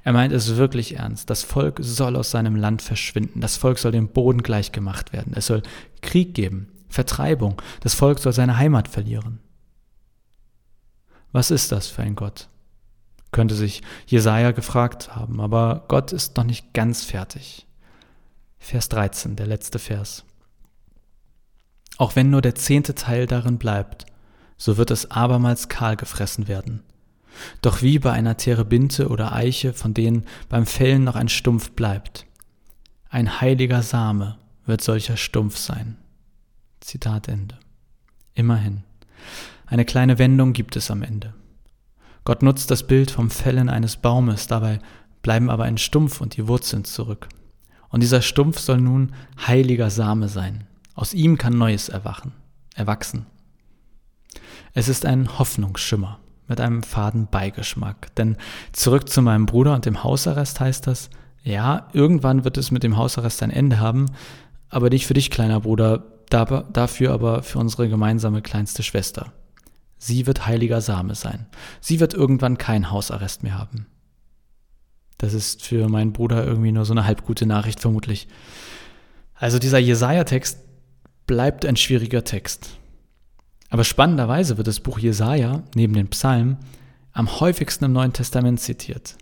Er 0.04 0.14
meint 0.14 0.34
es 0.34 0.56
wirklich 0.58 0.96
ernst. 0.98 1.30
Das 1.30 1.44
Volk 1.44 1.80
soll 1.82 2.16
aus 2.16 2.32
seinem 2.32 2.56
Land 2.56 2.82
verschwinden. 2.82 3.42
Das 3.42 3.58
Volk 3.58 3.80
soll 3.80 3.92
dem 3.92 4.10
Boden 4.10 4.42
gleichgemacht 4.42 5.14
werden. 5.14 5.34
Es 5.36 5.48
soll 5.48 5.62
Krieg 6.02 6.34
geben, 6.34 6.70
Vertreibung. 6.90 7.62
Das 7.82 7.94
Volk 7.94 8.20
soll 8.20 8.34
seine 8.34 8.58
Heimat 8.58 8.88
verlieren. 8.88 9.40
Was 11.32 11.52
ist 11.52 11.72
das 11.72 11.88
für 11.88 12.02
ein 12.02 12.16
Gott? 12.16 12.48
Könnte 13.32 13.56
sich 13.56 13.84
Jesaja 14.08 14.52
gefragt 14.52 15.16
haben, 15.16 15.42
aber 15.42 15.86
Gott 15.90 16.14
ist 16.14 16.38
noch 16.38 16.46
nicht 16.46 16.74
ganz 16.74 17.04
fertig. 17.04 17.68
Vers 18.58 18.90
13, 18.90 19.36
der 19.36 19.48
letzte 19.48 19.80
Vers. 19.80 20.24
Auch 21.98 22.16
wenn 22.16 22.30
nur 22.30 22.42
der 22.42 22.56
zehnte 22.56 22.96
Teil 22.96 23.28
darin 23.28 23.58
bleibt, 23.58 24.06
so 24.58 24.78
wird 24.78 24.92
es 24.92 25.12
abermals 25.12 25.70
kahl 25.70 25.96
gefressen 25.96 26.48
werden. 26.48 26.84
Doch 27.62 27.82
wie 27.82 28.00
bei 28.00 28.12
einer 28.12 28.38
Terebinte 28.38 29.10
oder 29.10 29.32
Eiche, 29.32 29.74
von 29.74 29.94
denen 29.94 30.26
beim 30.50 30.66
Fällen 30.66 31.04
noch 31.04 31.16
ein 31.16 31.30
Stumpf 31.30 31.72
bleibt. 31.72 32.26
Ein 33.10 33.40
heiliger 33.40 33.84
Same 33.84 34.38
wird 34.66 34.82
solcher 34.82 35.18
Stumpf 35.18 35.58
sein. 35.58 35.98
Zitat 36.82 37.28
Ende. 37.28 37.58
Immerhin. 38.34 38.84
Eine 39.66 39.86
kleine 39.86 40.20
Wendung 40.20 40.54
gibt 40.54 40.76
es 40.76 40.90
am 40.90 41.04
Ende. 41.04 41.34
Gott 42.24 42.42
nutzt 42.42 42.72
das 42.72 42.86
Bild 42.86 43.12
vom 43.12 43.30
Fällen 43.30 43.70
eines 43.70 43.98
Baumes, 43.98 44.48
dabei 44.48 44.80
bleiben 45.22 45.50
aber 45.50 45.64
ein 45.64 45.78
Stumpf 45.78 46.22
und 46.22 46.36
die 46.36 46.48
Wurzeln 46.48 46.84
zurück. 46.84 47.30
Und 47.90 48.02
dieser 48.02 48.22
Stumpf 48.22 48.60
soll 48.60 48.82
nun 48.82 49.14
heiliger 49.46 49.90
Same 49.90 50.28
sein. 50.28 50.66
Aus 50.94 51.14
ihm 51.14 51.38
kann 51.38 51.58
Neues 51.58 51.90
erwachen, 51.90 52.34
erwachsen. 52.76 53.26
Es 54.78 54.90
ist 54.90 55.08
ein 55.08 55.40
Hoffnungsschimmer 55.40 56.20
mit 56.48 56.62
einem 56.62 56.84
faden 56.84 57.28
Beigeschmack. 57.32 58.14
Denn 58.14 58.38
zurück 58.74 59.10
zu 59.10 59.24
meinem 59.24 59.48
Bruder 59.48 59.74
und 59.74 59.88
dem 59.88 60.04
Hausarrest 60.04 60.60
heißt 60.60 60.86
das, 60.86 61.10
ja, 61.42 61.88
irgendwann 61.94 62.44
wird 62.44 62.58
es 62.58 62.70
mit 62.70 62.84
dem 62.84 62.96
Hausarrest 62.96 63.42
ein 63.42 63.50
Ende 63.50 63.80
haben, 63.80 64.06
aber 64.70 64.92
nicht 64.92 65.08
für 65.08 65.16
dich, 65.16 65.32
kleiner 65.32 65.62
Bruder, 65.62 66.06
dafür 66.30 67.12
aber 67.12 67.42
für 67.42 67.58
unsere 67.58 67.90
gemeinsame 67.90 68.44
kleinste 68.44 68.84
Schwester. 68.84 69.34
Sie 69.98 70.28
wird 70.28 70.46
heiliger 70.46 70.80
Same 70.80 71.16
sein. 71.16 71.48
Sie 71.82 72.00
wird 72.00 72.14
irgendwann 72.14 72.60
keinen 72.60 72.92
Hausarrest 72.92 73.42
mehr 73.42 73.58
haben. 73.58 73.88
Das 75.18 75.34
ist 75.34 75.64
für 75.64 75.90
meinen 75.90 76.14
Bruder 76.14 76.46
irgendwie 76.46 76.72
nur 76.72 76.86
so 76.86 76.94
eine 76.94 77.06
halbgute 77.06 77.48
Nachricht 77.48 77.80
vermutlich. 77.80 78.28
Also 79.34 79.58
dieser 79.58 79.80
Jesaja-Text 79.80 80.60
bleibt 81.26 81.66
ein 81.66 81.78
schwieriger 81.78 82.24
Text. 82.24 82.78
Aber 83.70 83.84
spannenderweise 83.84 84.58
wird 84.58 84.68
das 84.68 84.80
Buch 84.80 85.00
Jesaja 85.00 85.64
neben 85.76 85.94
den 85.94 86.08
Psalmen 86.10 86.58
am 87.12 87.40
häufigsten 87.40 87.86
im 87.86 87.94
Neuen 87.94 88.14
Testament 88.14 88.60
zitiert. 88.60 89.18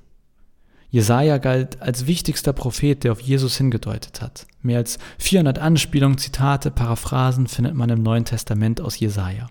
Jesaja 0.89 1.39
galt 1.39 1.81
als 1.81 2.07
wichtigster 2.07 2.53
Prophet, 2.53 3.03
der 3.03 3.11
auf 3.11 3.19
Jesus 3.19 3.57
hingedeutet 3.57 4.21
hat. 4.21 4.47
Mehr 4.61 4.77
als 4.77 4.97
400 5.17 5.59
Anspielungen, 5.59 6.17
Zitate, 6.17 6.71
Paraphrasen 6.71 7.47
findet 7.47 7.73
man 7.73 7.89
im 7.89 8.03
Neuen 8.03 8.25
Testament 8.25 8.79
aus 8.79 8.99
Jesaja. 8.99 9.47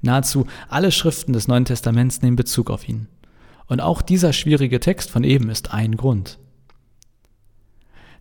Nahezu 0.00 0.46
alle 0.68 0.92
Schriften 0.92 1.32
des 1.32 1.48
Neuen 1.48 1.64
Testaments 1.64 2.22
nehmen 2.22 2.36
Bezug 2.36 2.70
auf 2.70 2.88
ihn. 2.88 3.08
Und 3.66 3.80
auch 3.80 4.02
dieser 4.02 4.32
schwierige 4.32 4.80
Text 4.80 5.10
von 5.10 5.24
eben 5.24 5.50
ist 5.50 5.72
ein 5.72 5.96
Grund. 5.96 6.38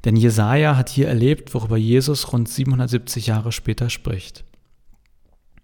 Denn 0.05 0.15
Jesaja 0.15 0.75
hat 0.75 0.89
hier 0.89 1.07
erlebt, 1.07 1.53
worüber 1.53 1.77
Jesus 1.77 2.31
rund 2.31 2.48
770 2.48 3.27
Jahre 3.27 3.51
später 3.51 3.89
spricht. 3.89 4.43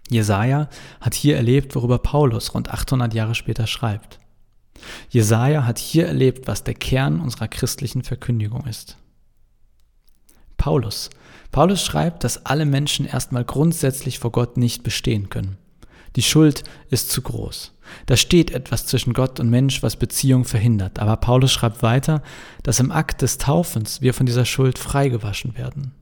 Jesaja 0.10 0.70
hat 1.02 1.14
hier 1.14 1.38
erlebt, 1.38 1.76
worüber 1.76 1.98
Paulus 1.98 2.54
rund 2.54 2.70
800 2.72 3.14
Jahre 3.14 3.36
später 3.36 3.68
schreibt. 3.68 4.20
Jesaja 5.10 5.66
hat 5.66 5.80
hier 5.80 6.08
erlebt, 6.08 6.48
was 6.48 6.64
der 6.64 6.74
Kern 6.74 7.22
unserer 7.22 7.48
christlichen 7.48 8.04
Verkündigung 8.04 8.66
ist. 8.68 8.98
Paulus. 10.58 11.10
Paulus 11.52 11.84
schreibt, 11.84 12.24
dass 12.24 12.46
alle 12.46 12.66
Menschen 12.66 13.06
erstmal 13.06 13.46
grundsätzlich 13.46 14.20
vor 14.20 14.32
Gott 14.32 14.58
nicht 14.58 14.84
bestehen 14.84 15.30
können. 15.30 15.58
Die 16.16 16.22
Schuld 16.22 16.64
ist 16.90 17.10
zu 17.10 17.22
groß. 17.22 17.74
Da 18.06 18.18
steht 18.18 18.52
etwas 18.52 18.86
zwischen 18.86 19.14
Gott 19.14 19.40
und 19.40 19.50
Mensch, 19.50 19.84
was 19.84 19.96
Beziehung 19.96 20.46
verhindert. 20.46 21.00
Aber 21.00 21.18
Paulus 21.18 21.52
schreibt 21.52 21.82
weiter, 21.82 22.22
dass 22.62 22.80
im 22.80 22.92
Akt 22.92 23.22
des 23.22 23.38
Taufens 23.38 24.02
wir 24.02 24.14
von 24.14 24.26
dieser 24.26 24.46
Schuld 24.46 24.78
freigewaschen 24.78 25.58
werden 25.58 25.94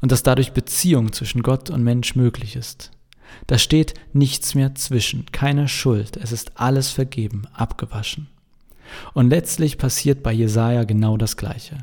und 0.00 0.12
dass 0.12 0.22
dadurch 0.22 0.52
Beziehung 0.52 1.12
zwischen 1.12 1.42
Gott 1.42 1.70
und 1.70 1.82
Mensch 1.82 2.14
möglich 2.14 2.56
ist. 2.56 2.90
Da 3.46 3.58
steht 3.58 3.94
nichts 4.12 4.54
mehr 4.54 4.74
zwischen, 4.74 5.26
keine 5.32 5.68
Schuld, 5.68 6.16
es 6.16 6.32
ist 6.32 6.52
alles 6.56 6.90
vergeben, 6.90 7.46
abgewaschen. 7.52 8.28
Und 9.14 9.30
letztlich 9.30 9.78
passiert 9.78 10.22
bei 10.22 10.32
Jesaja 10.32 10.84
genau 10.84 11.16
das 11.16 11.36
Gleiche. 11.36 11.78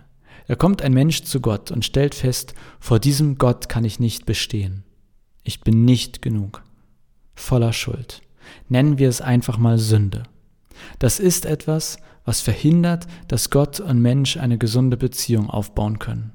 Da 0.48 0.56
kommt 0.56 0.82
ein 0.82 0.94
Mensch 0.94 1.24
zu 1.24 1.42
Gott 1.42 1.72
und 1.72 1.84
stellt 1.84 2.16
fest, 2.16 2.54
vor 2.80 3.00
diesem 3.00 3.38
Gott 3.38 3.70
kann 3.70 3.84
ich 3.84 4.00
nicht 4.00 4.26
bestehen. 4.26 4.84
Ich 5.44 5.62
bin 5.62 5.86
nicht 5.86 6.22
genug. 6.22 6.64
Voller 7.36 7.74
Schuld. 7.74 8.22
Nennen 8.70 8.98
wir 8.98 9.10
es 9.10 9.22
einfach 9.22 9.58
mal 9.58 9.78
Sünde. 9.78 10.24
Das 11.00 11.20
ist 11.20 11.46
etwas, 11.46 11.98
was 12.24 12.42
verhindert, 12.42 13.08
dass 13.28 13.50
Gott 13.50 13.80
und 13.80 14.02
Mensch 14.02 14.38
eine 14.38 14.58
gesunde 14.58 14.98
Beziehung 14.98 15.50
aufbauen 15.50 16.00
können. 16.00 16.32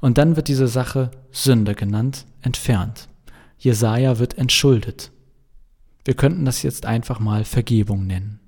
Und 0.00 0.18
dann 0.18 0.36
wird 0.36 0.48
diese 0.48 0.68
Sache 0.68 1.10
Sünde 1.30 1.74
genannt, 1.74 2.26
entfernt. 2.42 3.08
Jesaja 3.58 4.18
wird 4.18 4.38
entschuldet. 4.38 5.10
Wir 6.04 6.14
könnten 6.14 6.44
das 6.44 6.62
jetzt 6.62 6.86
einfach 6.86 7.20
mal 7.20 7.44
Vergebung 7.44 8.06
nennen. 8.06 8.40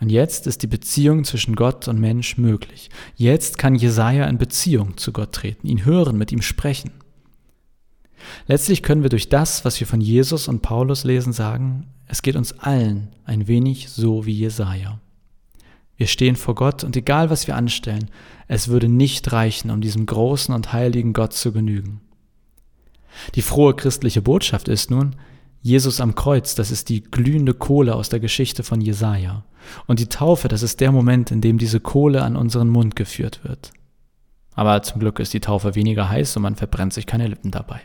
Und 0.00 0.10
jetzt 0.10 0.46
ist 0.46 0.62
die 0.62 0.66
Beziehung 0.66 1.24
zwischen 1.24 1.56
Gott 1.56 1.88
und 1.88 2.00
Mensch 2.00 2.36
möglich. 2.36 2.90
Jetzt 3.14 3.58
kann 3.58 3.74
Jesaja 3.74 4.26
in 4.26 4.38
Beziehung 4.38 4.96
zu 4.96 5.12
Gott 5.12 5.32
treten, 5.32 5.66
ihn 5.66 5.84
hören, 5.84 6.18
mit 6.18 6.32
ihm 6.32 6.42
sprechen. 6.42 6.90
Letztlich 8.46 8.82
können 8.82 9.02
wir 9.02 9.10
durch 9.10 9.28
das, 9.28 9.64
was 9.64 9.78
wir 9.80 9.86
von 9.86 10.00
Jesus 10.00 10.48
und 10.48 10.62
Paulus 10.62 11.04
lesen, 11.04 11.32
sagen, 11.32 11.86
es 12.06 12.22
geht 12.22 12.36
uns 12.36 12.58
allen 12.58 13.14
ein 13.24 13.46
wenig 13.46 13.88
so 13.88 14.26
wie 14.26 14.32
Jesaja. 14.32 15.00
Wir 15.96 16.06
stehen 16.06 16.36
vor 16.36 16.54
Gott 16.54 16.84
und 16.84 16.96
egal 16.96 17.30
was 17.30 17.46
wir 17.46 17.56
anstellen, 17.56 18.10
es 18.48 18.68
würde 18.68 18.88
nicht 18.88 19.32
reichen, 19.32 19.70
um 19.70 19.80
diesem 19.80 20.06
großen 20.06 20.54
und 20.54 20.72
heiligen 20.72 21.12
Gott 21.14 21.32
zu 21.32 21.52
genügen. 21.52 22.00
Die 23.34 23.42
frohe 23.42 23.74
christliche 23.74 24.22
Botschaft 24.22 24.68
ist 24.68 24.90
nun, 24.90 25.16
Jesus 25.62 26.00
am 26.00 26.14
Kreuz, 26.14 26.54
das 26.54 26.70
ist 26.70 26.88
die 26.88 27.02
glühende 27.02 27.52
Kohle 27.52 27.96
aus 27.96 28.08
der 28.08 28.20
Geschichte 28.20 28.62
von 28.62 28.80
Jesaja. 28.80 29.44
Und 29.86 29.98
die 29.98 30.08
Taufe, 30.08 30.46
das 30.46 30.62
ist 30.62 30.80
der 30.80 30.92
Moment, 30.92 31.32
in 31.32 31.40
dem 31.40 31.58
diese 31.58 31.80
Kohle 31.80 32.22
an 32.22 32.36
unseren 32.36 32.68
Mund 32.68 32.94
geführt 32.94 33.40
wird. 33.42 33.72
Aber 34.54 34.80
zum 34.82 35.00
Glück 35.00 35.18
ist 35.18 35.34
die 35.34 35.40
Taufe 35.40 35.74
weniger 35.74 36.08
heiß 36.08 36.36
und 36.36 36.42
man 36.42 36.54
verbrennt 36.56 36.92
sich 36.92 37.06
keine 37.06 37.26
Lippen 37.26 37.50
dabei. 37.50 37.80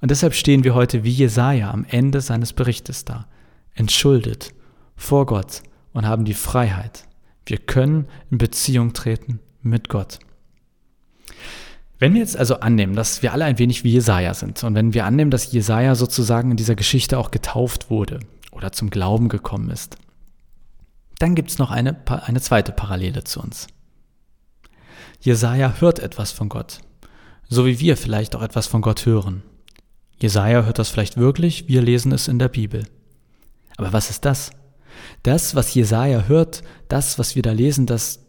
Und 0.00 0.10
deshalb 0.10 0.34
stehen 0.34 0.62
wir 0.62 0.74
heute 0.74 1.04
wie 1.04 1.10
Jesaja 1.10 1.70
am 1.70 1.86
Ende 1.88 2.20
seines 2.20 2.52
Berichtes 2.52 3.06
da, 3.06 3.26
entschuldet 3.74 4.52
vor 4.94 5.24
Gott 5.26 5.62
und 5.94 6.06
haben 6.06 6.26
die 6.26 6.34
Freiheit. 6.34 7.08
Wir 7.46 7.58
können 7.58 8.06
in 8.30 8.38
Beziehung 8.38 8.92
treten 8.92 9.40
mit 9.62 9.88
Gott. 9.88 10.18
Wenn 12.04 12.12
wir 12.12 12.20
jetzt 12.20 12.36
also 12.36 12.60
annehmen, 12.60 12.94
dass 12.94 13.22
wir 13.22 13.32
alle 13.32 13.46
ein 13.46 13.58
wenig 13.58 13.82
wie 13.82 13.92
Jesaja 13.92 14.34
sind 14.34 14.62
und 14.62 14.74
wenn 14.74 14.92
wir 14.92 15.06
annehmen, 15.06 15.30
dass 15.30 15.50
Jesaja 15.50 15.94
sozusagen 15.94 16.50
in 16.50 16.58
dieser 16.58 16.74
Geschichte 16.74 17.16
auch 17.16 17.30
getauft 17.30 17.88
wurde 17.88 18.20
oder 18.52 18.72
zum 18.72 18.90
Glauben 18.90 19.30
gekommen 19.30 19.70
ist, 19.70 19.96
dann 21.18 21.34
gibt 21.34 21.48
es 21.48 21.56
noch 21.56 21.70
eine, 21.70 21.96
eine 22.26 22.42
zweite 22.42 22.72
Parallele 22.72 23.24
zu 23.24 23.40
uns. 23.40 23.68
Jesaja 25.18 25.76
hört 25.78 25.98
etwas 25.98 26.30
von 26.30 26.50
Gott, 26.50 26.80
so 27.48 27.64
wie 27.64 27.80
wir 27.80 27.96
vielleicht 27.96 28.36
auch 28.36 28.42
etwas 28.42 28.66
von 28.66 28.82
Gott 28.82 29.06
hören. 29.06 29.42
Jesaja 30.20 30.64
hört 30.64 30.78
das 30.78 30.90
vielleicht 30.90 31.16
wirklich, 31.16 31.68
wir 31.68 31.80
lesen 31.80 32.12
es 32.12 32.28
in 32.28 32.38
der 32.38 32.50
Bibel. 32.50 32.84
Aber 33.78 33.94
was 33.94 34.10
ist 34.10 34.26
das? 34.26 34.50
Das, 35.22 35.54
was 35.54 35.72
Jesaja 35.72 36.24
hört, 36.28 36.64
das, 36.88 37.18
was 37.18 37.34
wir 37.34 37.40
da 37.40 37.52
lesen, 37.52 37.86
das, 37.86 38.23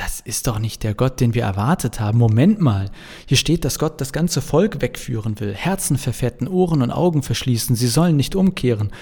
das 0.00 0.20
ist 0.20 0.46
doch 0.46 0.58
nicht 0.58 0.82
der 0.82 0.94
Gott, 0.94 1.20
den 1.20 1.34
wir 1.34 1.42
erwartet 1.42 2.00
haben. 2.00 2.16
Moment 2.16 2.58
mal. 2.58 2.90
Hier 3.26 3.36
steht, 3.36 3.66
dass 3.66 3.78
Gott 3.78 4.00
das 4.00 4.14
ganze 4.14 4.40
Volk 4.40 4.80
wegführen 4.80 5.38
will, 5.40 5.54
Herzen 5.54 5.98
verfetten, 5.98 6.48
Ohren 6.48 6.80
und 6.80 6.90
Augen 6.90 7.22
verschließen, 7.22 7.76
sie 7.76 7.86
sollen 7.86 8.16
nicht 8.16 8.34
umkehren. 8.34 8.92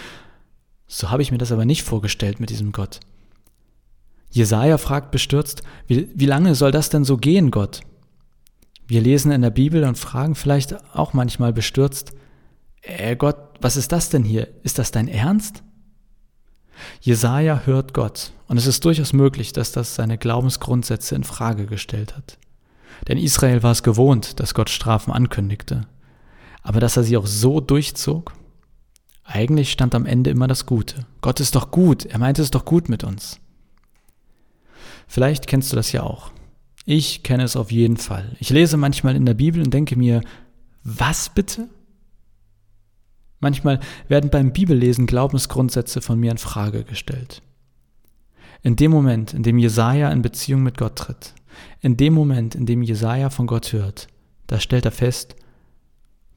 So 0.88 1.10
habe 1.10 1.22
ich 1.22 1.30
mir 1.30 1.38
das 1.38 1.52
aber 1.52 1.64
nicht 1.64 1.84
vorgestellt 1.84 2.40
mit 2.40 2.50
diesem 2.50 2.72
Gott. 2.72 2.98
Jesaja 4.30 4.76
fragt 4.76 5.12
bestürzt, 5.12 5.62
wie, 5.86 6.08
wie 6.16 6.26
lange 6.26 6.56
soll 6.56 6.72
das 6.72 6.88
denn 6.88 7.04
so 7.04 7.16
gehen, 7.16 7.52
Gott? 7.52 7.82
Wir 8.88 9.00
lesen 9.00 9.30
in 9.30 9.42
der 9.42 9.50
Bibel 9.50 9.84
und 9.84 9.98
fragen 9.98 10.34
vielleicht 10.34 10.74
auch 10.96 11.12
manchmal 11.12 11.52
bestürzt, 11.52 12.12
äh 12.82 13.14
Gott, 13.14 13.36
was 13.60 13.76
ist 13.76 13.92
das 13.92 14.10
denn 14.10 14.24
hier? 14.24 14.48
Ist 14.64 14.80
das 14.80 14.90
dein 14.90 15.06
Ernst? 15.06 15.62
Jesaja 17.00 17.62
hört 17.64 17.94
Gott 17.94 18.32
und 18.46 18.56
es 18.56 18.66
ist 18.66 18.84
durchaus 18.84 19.12
möglich, 19.12 19.52
dass 19.52 19.72
das 19.72 19.94
seine 19.94 20.18
Glaubensgrundsätze 20.18 21.14
in 21.14 21.24
Frage 21.24 21.66
gestellt 21.66 22.16
hat. 22.16 22.38
Denn 23.06 23.18
Israel 23.18 23.62
war 23.62 23.72
es 23.72 23.82
gewohnt, 23.82 24.40
dass 24.40 24.54
Gott 24.54 24.70
Strafen 24.70 25.12
ankündigte. 25.12 25.86
Aber 26.62 26.80
dass 26.80 26.96
er 26.96 27.04
sie 27.04 27.16
auch 27.16 27.26
so 27.26 27.60
durchzog? 27.60 28.32
Eigentlich 29.24 29.70
stand 29.70 29.94
am 29.94 30.06
Ende 30.06 30.30
immer 30.30 30.46
das 30.46 30.66
Gute. 30.66 31.06
Gott 31.20 31.40
ist 31.40 31.54
doch 31.54 31.70
gut, 31.70 32.06
er 32.06 32.18
meinte 32.18 32.42
es 32.42 32.50
doch 32.50 32.64
gut 32.64 32.88
mit 32.88 33.04
uns. 33.04 33.40
Vielleicht 35.06 35.46
kennst 35.46 35.72
du 35.72 35.76
das 35.76 35.92
ja 35.92 36.02
auch. 36.02 36.30
Ich 36.84 37.22
kenne 37.22 37.44
es 37.44 37.56
auf 37.56 37.70
jeden 37.70 37.98
Fall. 37.98 38.34
Ich 38.40 38.50
lese 38.50 38.76
manchmal 38.76 39.16
in 39.16 39.26
der 39.26 39.34
Bibel 39.34 39.62
und 39.62 39.72
denke 39.72 39.96
mir, 39.96 40.22
was 40.84 41.28
bitte? 41.28 41.68
Manchmal 43.40 43.80
werden 44.08 44.30
beim 44.30 44.52
Bibellesen 44.52 45.06
Glaubensgrundsätze 45.06 46.00
von 46.00 46.18
mir 46.18 46.30
in 46.30 46.38
Frage 46.38 46.84
gestellt. 46.84 47.42
In 48.62 48.76
dem 48.76 48.90
Moment, 48.90 49.34
in 49.34 49.42
dem 49.42 49.58
Jesaja 49.58 50.10
in 50.10 50.22
Beziehung 50.22 50.62
mit 50.62 50.76
Gott 50.78 50.96
tritt, 50.96 51.34
in 51.80 51.96
dem 51.96 52.14
Moment, 52.14 52.54
in 52.54 52.66
dem 52.66 52.82
Jesaja 52.82 53.30
von 53.30 53.46
Gott 53.46 53.72
hört, 53.72 54.08
da 54.48 54.58
stellt 54.58 54.84
er 54.84 54.92
fest, 54.92 55.36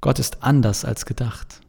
Gott 0.02 0.20
ist 0.20 0.44
anders 0.44 0.86
als 0.86 1.06
gedacht. 1.06 1.62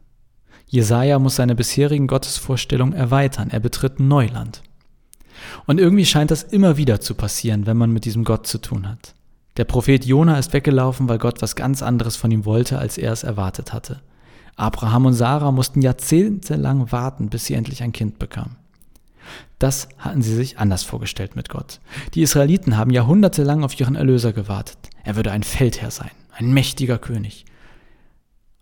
Jesaja 0.67 1.19
muss 1.19 1.35
seine 1.35 1.55
bisherigen 1.55 2.07
Gottesvorstellungen 2.07 2.93
erweitern, 2.93 3.49
er 3.49 3.59
betritt 3.59 3.99
Neuland. 3.99 4.63
Und 5.65 5.79
irgendwie 5.79 6.05
scheint 6.05 6.31
das 6.31 6.43
immer 6.43 6.77
wieder 6.77 6.99
zu 7.01 7.15
passieren, 7.15 7.65
wenn 7.65 7.77
man 7.77 7.91
mit 7.91 8.05
diesem 8.05 8.23
Gott 8.23 8.47
zu 8.47 8.59
tun 8.59 8.87
hat. 8.87 9.15
Der 9.57 9.65
Prophet 9.65 10.05
Jona 10.05 10.39
ist 10.39 10.53
weggelaufen, 10.53 11.09
weil 11.09 11.19
Gott 11.19 11.41
was 11.41 11.55
ganz 11.55 11.83
anderes 11.83 12.15
von 12.15 12.31
ihm 12.31 12.45
wollte, 12.45 12.79
als 12.79 12.97
er 12.97 13.11
es 13.11 13.23
erwartet 13.23 13.71
hatte. 13.71 14.01
Abraham 14.55 15.07
und 15.07 15.13
Sarah 15.13 15.51
mussten 15.51 15.81
jahrzehntelang 15.81 16.91
warten, 16.91 17.29
bis 17.29 17.45
sie 17.45 17.55
endlich 17.55 17.81
ein 17.83 17.91
Kind 17.91 18.19
bekamen. 18.19 18.55
Das 19.59 19.87
hatten 19.97 20.21
sie 20.21 20.35
sich 20.35 20.59
anders 20.59 20.83
vorgestellt 20.83 21.35
mit 21.35 21.49
Gott. 21.49 21.79
Die 22.13 22.21
Israeliten 22.21 22.77
haben 22.77 22.91
jahrhundertelang 22.91 23.63
auf 23.63 23.79
ihren 23.79 23.95
Erlöser 23.95 24.33
gewartet. 24.33 24.77
Er 25.03 25.15
würde 25.15 25.31
ein 25.31 25.43
Feldherr 25.43 25.91
sein, 25.91 26.11
ein 26.31 26.53
mächtiger 26.53 26.97
König. 26.97 27.45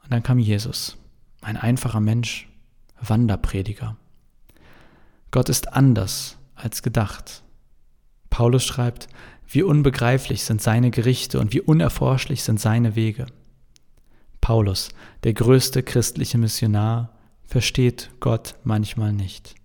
Und 0.03 0.13
dann 0.13 0.23
kam 0.23 0.39
Jesus, 0.39 0.97
ein 1.41 1.57
einfacher 1.57 1.99
Mensch, 1.99 2.47
Wanderprediger. 2.99 3.97
Gott 5.31 5.49
ist 5.49 5.73
anders 5.73 6.37
als 6.55 6.83
gedacht. 6.83 7.41
Paulus 8.29 8.63
schreibt, 8.63 9.07
wie 9.47 9.63
unbegreiflich 9.63 10.43
sind 10.43 10.61
seine 10.61 10.91
Gerichte 10.91 11.39
und 11.39 11.53
wie 11.53 11.61
unerforschlich 11.61 12.43
sind 12.43 12.59
seine 12.59 12.95
Wege. 12.95 13.25
Paulus, 14.41 14.89
der 15.23 15.33
größte 15.33 15.83
christliche 15.83 16.37
Missionar, 16.37 17.09
versteht 17.43 18.09
Gott 18.19 18.55
manchmal 18.63 19.13
nicht. 19.13 19.55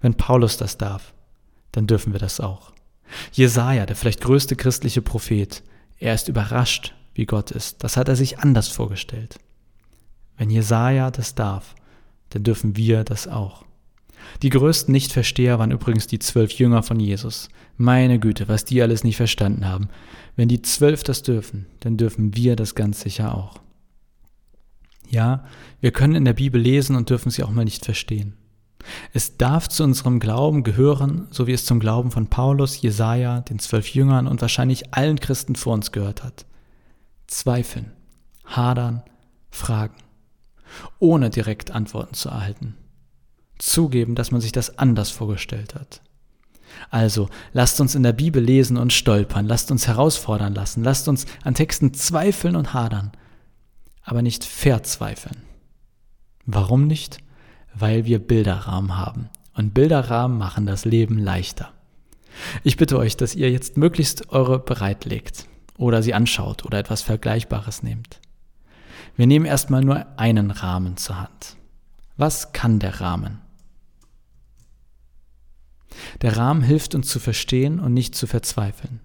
Wenn 0.00 0.14
Paulus 0.14 0.56
das 0.56 0.78
darf, 0.78 1.14
dann 1.72 1.86
dürfen 1.86 2.12
wir 2.12 2.20
das 2.20 2.40
auch. 2.40 2.72
Jesaja, 3.32 3.86
der 3.86 3.96
vielleicht 3.96 4.20
größte 4.20 4.56
christliche 4.56 5.02
Prophet, 5.02 5.62
er 5.98 6.14
ist 6.14 6.28
überrascht, 6.28 6.94
wie 7.14 7.26
Gott 7.26 7.50
ist. 7.50 7.82
Das 7.82 7.96
hat 7.96 8.08
er 8.08 8.16
sich 8.16 8.38
anders 8.38 8.68
vorgestellt. 8.68 9.38
Wenn 10.36 10.50
Jesaja 10.50 11.10
das 11.10 11.34
darf, 11.34 11.74
dann 12.30 12.44
dürfen 12.44 12.76
wir 12.76 13.04
das 13.04 13.26
auch. 13.26 13.64
Die 14.42 14.50
größten 14.50 14.92
Nichtversteher 14.92 15.58
waren 15.58 15.70
übrigens 15.70 16.06
die 16.06 16.18
zwölf 16.18 16.52
Jünger 16.52 16.82
von 16.82 17.00
Jesus. 17.00 17.48
Meine 17.76 18.18
Güte, 18.18 18.48
was 18.48 18.64
die 18.64 18.82
alles 18.82 19.04
nicht 19.04 19.16
verstanden 19.16 19.66
haben. 19.66 19.88
Wenn 20.36 20.48
die 20.48 20.62
zwölf 20.62 21.02
das 21.02 21.22
dürfen, 21.22 21.66
dann 21.80 21.96
dürfen 21.96 22.36
wir 22.36 22.54
das 22.54 22.74
ganz 22.74 23.00
sicher 23.00 23.34
auch. 23.34 23.60
Ja, 25.08 25.44
wir 25.80 25.90
können 25.90 26.14
in 26.14 26.24
der 26.24 26.34
Bibel 26.34 26.60
lesen 26.60 26.96
und 26.96 27.10
dürfen 27.10 27.30
sie 27.30 27.42
auch 27.42 27.50
mal 27.50 27.64
nicht 27.64 27.84
verstehen. 27.84 28.34
Es 29.12 29.36
darf 29.36 29.68
zu 29.68 29.84
unserem 29.84 30.20
Glauben 30.20 30.62
gehören, 30.62 31.28
so 31.30 31.46
wie 31.46 31.52
es 31.52 31.66
zum 31.66 31.80
Glauben 31.80 32.10
von 32.10 32.28
Paulus, 32.28 32.80
Jesaja, 32.80 33.40
den 33.40 33.58
zwölf 33.58 33.88
Jüngern 33.94 34.26
und 34.26 34.40
wahrscheinlich 34.40 34.94
allen 34.94 35.20
Christen 35.20 35.56
vor 35.56 35.74
uns 35.74 35.92
gehört 35.92 36.22
hat. 36.22 36.46
Zweifeln, 37.26 37.92
hadern, 38.46 39.02
fragen, 39.50 39.96
ohne 40.98 41.30
direkt 41.30 41.70
Antworten 41.70 42.14
zu 42.14 42.28
erhalten. 42.28 42.76
Zugeben, 43.58 44.14
dass 44.14 44.30
man 44.30 44.40
sich 44.40 44.52
das 44.52 44.78
anders 44.78 45.10
vorgestellt 45.10 45.74
hat. 45.74 46.00
Also, 46.90 47.28
lasst 47.52 47.80
uns 47.80 47.94
in 47.94 48.02
der 48.02 48.12
Bibel 48.12 48.42
lesen 48.42 48.76
und 48.76 48.92
stolpern, 48.92 49.46
lasst 49.46 49.70
uns 49.70 49.88
herausfordern 49.88 50.54
lassen, 50.54 50.84
lasst 50.84 51.08
uns 51.08 51.26
an 51.42 51.54
Texten 51.54 51.94
zweifeln 51.94 52.56
und 52.56 52.72
hadern, 52.74 53.12
aber 54.08 54.22
nicht 54.22 54.44
verzweifeln. 54.44 55.42
Warum 56.46 56.86
nicht? 56.86 57.18
Weil 57.74 58.06
wir 58.06 58.18
Bilderrahmen 58.18 58.96
haben. 58.96 59.28
Und 59.54 59.74
Bilderrahmen 59.74 60.38
machen 60.38 60.64
das 60.64 60.84
Leben 60.84 61.18
leichter. 61.18 61.72
Ich 62.64 62.76
bitte 62.76 62.98
euch, 62.98 63.16
dass 63.16 63.34
ihr 63.34 63.50
jetzt 63.50 63.76
möglichst 63.76 64.30
eure 64.30 64.58
bereitlegt 64.58 65.46
oder 65.76 66.02
sie 66.02 66.14
anschaut 66.14 66.64
oder 66.64 66.78
etwas 66.78 67.02
Vergleichbares 67.02 67.82
nehmt. 67.82 68.20
Wir 69.16 69.26
nehmen 69.26 69.44
erstmal 69.44 69.84
nur 69.84 70.06
einen 70.18 70.50
Rahmen 70.50 70.96
zur 70.96 71.20
Hand. 71.20 71.56
Was 72.16 72.52
kann 72.52 72.78
der 72.78 73.00
Rahmen? 73.00 73.40
Der 76.22 76.36
Rahmen 76.36 76.62
hilft 76.62 76.94
uns 76.94 77.08
zu 77.08 77.20
verstehen 77.20 77.78
und 77.78 77.92
nicht 77.92 78.14
zu 78.14 78.26
verzweifeln. 78.26 79.00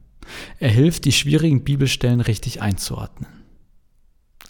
Er 0.59 0.69
hilft, 0.69 1.05
die 1.05 1.11
schwierigen 1.11 1.63
Bibelstellen 1.63 2.21
richtig 2.21 2.61
einzuordnen. 2.61 3.42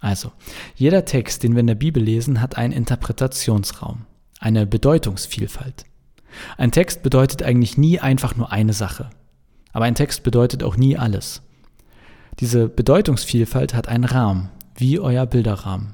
Also, 0.03 0.33
jeder 0.75 1.05
Text, 1.05 1.43
den 1.43 1.53
wir 1.53 1.61
in 1.61 1.67
der 1.67 1.75
Bibel 1.75 2.03
lesen, 2.03 2.41
hat 2.41 2.57
einen 2.57 2.73
Interpretationsraum, 2.73 4.05
eine 4.37 4.67
Bedeutungsvielfalt. 4.67 5.85
Ein 6.57 6.73
Text 6.73 7.03
bedeutet 7.03 7.41
eigentlich 7.41 7.77
nie 7.77 8.01
einfach 8.01 8.35
nur 8.35 8.51
eine 8.51 8.73
Sache. 8.73 9.09
Aber 9.71 9.85
ein 9.85 9.95
Text 9.95 10.23
bedeutet 10.23 10.61
auch 10.61 10.75
nie 10.75 10.97
alles. 10.97 11.41
Diese 12.41 12.67
Bedeutungsvielfalt 12.67 13.73
hat 13.73 13.87
einen 13.87 14.03
Rahmen, 14.03 14.49
wie 14.75 14.99
euer 14.99 15.25
Bilderrahmen. 15.25 15.93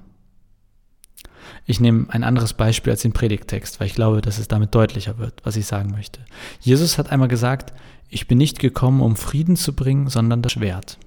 Ich 1.67 1.79
nehme 1.79 2.07
ein 2.09 2.23
anderes 2.23 2.53
Beispiel 2.53 2.89
als 2.89 3.03
den 3.03 3.13
Predigtext, 3.13 3.79
weil 3.79 3.85
ich 3.85 3.93
glaube, 3.93 4.21
dass 4.21 4.39
es 4.39 4.47
damit 4.47 4.73
deutlicher 4.73 5.19
wird, 5.19 5.41
was 5.43 5.55
ich 5.55 5.67
sagen 5.67 5.91
möchte. 5.91 6.21
Jesus 6.61 6.97
hat 6.97 7.11
einmal 7.11 7.27
gesagt, 7.27 7.73
ich 8.07 8.27
bin 8.27 8.39
nicht 8.39 8.57
gekommen, 8.57 9.01
um 9.01 9.15
Frieden 9.15 9.55
zu 9.55 9.75
bringen, 9.75 10.09
sondern 10.09 10.41
das 10.41 10.53
Schwert. 10.53 10.97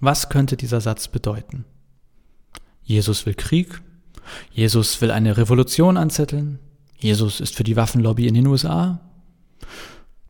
Was 0.00 0.28
könnte 0.28 0.56
dieser 0.56 0.80
Satz 0.80 1.08
bedeuten? 1.08 1.64
Jesus 2.82 3.26
will 3.26 3.34
Krieg, 3.34 3.80
Jesus 4.52 5.00
will 5.00 5.10
eine 5.10 5.36
Revolution 5.36 5.96
anzetteln, 5.96 6.58
Jesus 6.98 7.40
ist 7.40 7.54
für 7.54 7.64
die 7.64 7.76
Waffenlobby 7.76 8.26
in 8.26 8.34
den 8.34 8.46
USA. 8.46 9.00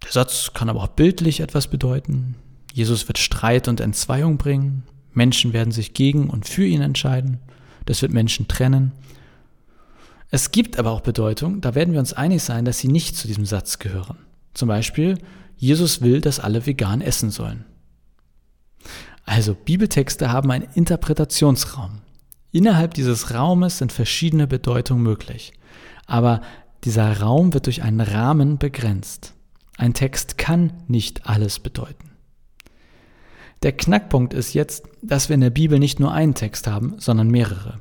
Der 0.03 0.13
Satz 0.13 0.53
kann 0.55 0.69
aber 0.69 0.83
auch 0.83 0.89
bildlich 0.89 1.41
etwas 1.41 1.69
bedeuten. 1.69 2.37
Jesus 2.73 3.09
wird 3.09 3.19
Streit 3.19 3.69
und 3.69 3.81
Entzweiung 3.81 4.37
bringen, 4.37 4.85
Menschen 5.13 5.53
werden 5.53 5.73
sich 5.73 5.95
gegen 5.95 6.29
und 6.29 6.47
für 6.47 6.65
ihn 6.65 6.83
entscheiden 6.83 7.41
das 7.87 8.03
wird 8.03 8.13
Menschen 8.13 8.49
trennen. 8.49 8.93
Es 10.31 10.51
gibt 10.51 10.79
aber 10.79 10.91
auch 10.91 11.01
Bedeutung, 11.01 11.61
da 11.61 11.75
werden 11.75 11.93
wir 11.93 12.01
uns 12.01 12.13
einig 12.13 12.43
sein, 12.43 12.65
dass 12.65 12.79
sie 12.79 12.89
nicht 12.89 13.17
zu 13.17 13.27
diesem 13.27 13.47
Satz 13.47 13.79
gehören. 13.79 14.19
Zum 14.53 14.69
Beispiel, 14.69 15.19
Jesus 15.57 16.03
will, 16.03 16.21
dass 16.21 16.41
alle 16.41 16.67
vegan 16.67 17.01
essen 17.01 17.31
sollen. 17.31 17.65
Also 19.27 19.55
Bibeltexte 19.55 20.33
haben 20.33 20.51
einen 20.51 20.69
Interpretationsraum. 20.75 22.01
Innerhalb 22.53 22.95
dieses 22.95 23.35
Raumes 23.35 23.79
sind 23.79 23.93
verschiedene 23.93 24.47
Bedeutungen 24.47 25.03
möglich. 25.03 25.53
Aber 26.07 26.41
dieser 26.85 27.21
Raum 27.21 27.53
wird 27.53 27.67
durch 27.67 27.83
einen 27.83 28.01
Rahmen 28.01 28.59
begrenzt. 28.59 29.35
Ein 29.77 29.93
Text 29.93 30.39
kann 30.39 30.73
nicht 30.87 31.27
alles 31.27 31.59
bedeuten. 31.59 32.13
Der 33.63 33.73
Knackpunkt 33.73 34.33
ist 34.33 34.55
jetzt, 34.55 34.85
dass 35.03 35.29
wir 35.29 35.35
in 35.35 35.41
der 35.41 35.51
Bibel 35.51 35.79
nicht 35.79 35.99
nur 35.99 36.13
einen 36.13 36.35
Text 36.35 36.67
haben, 36.67 36.95
sondern 36.99 37.29
mehrere. 37.29 37.81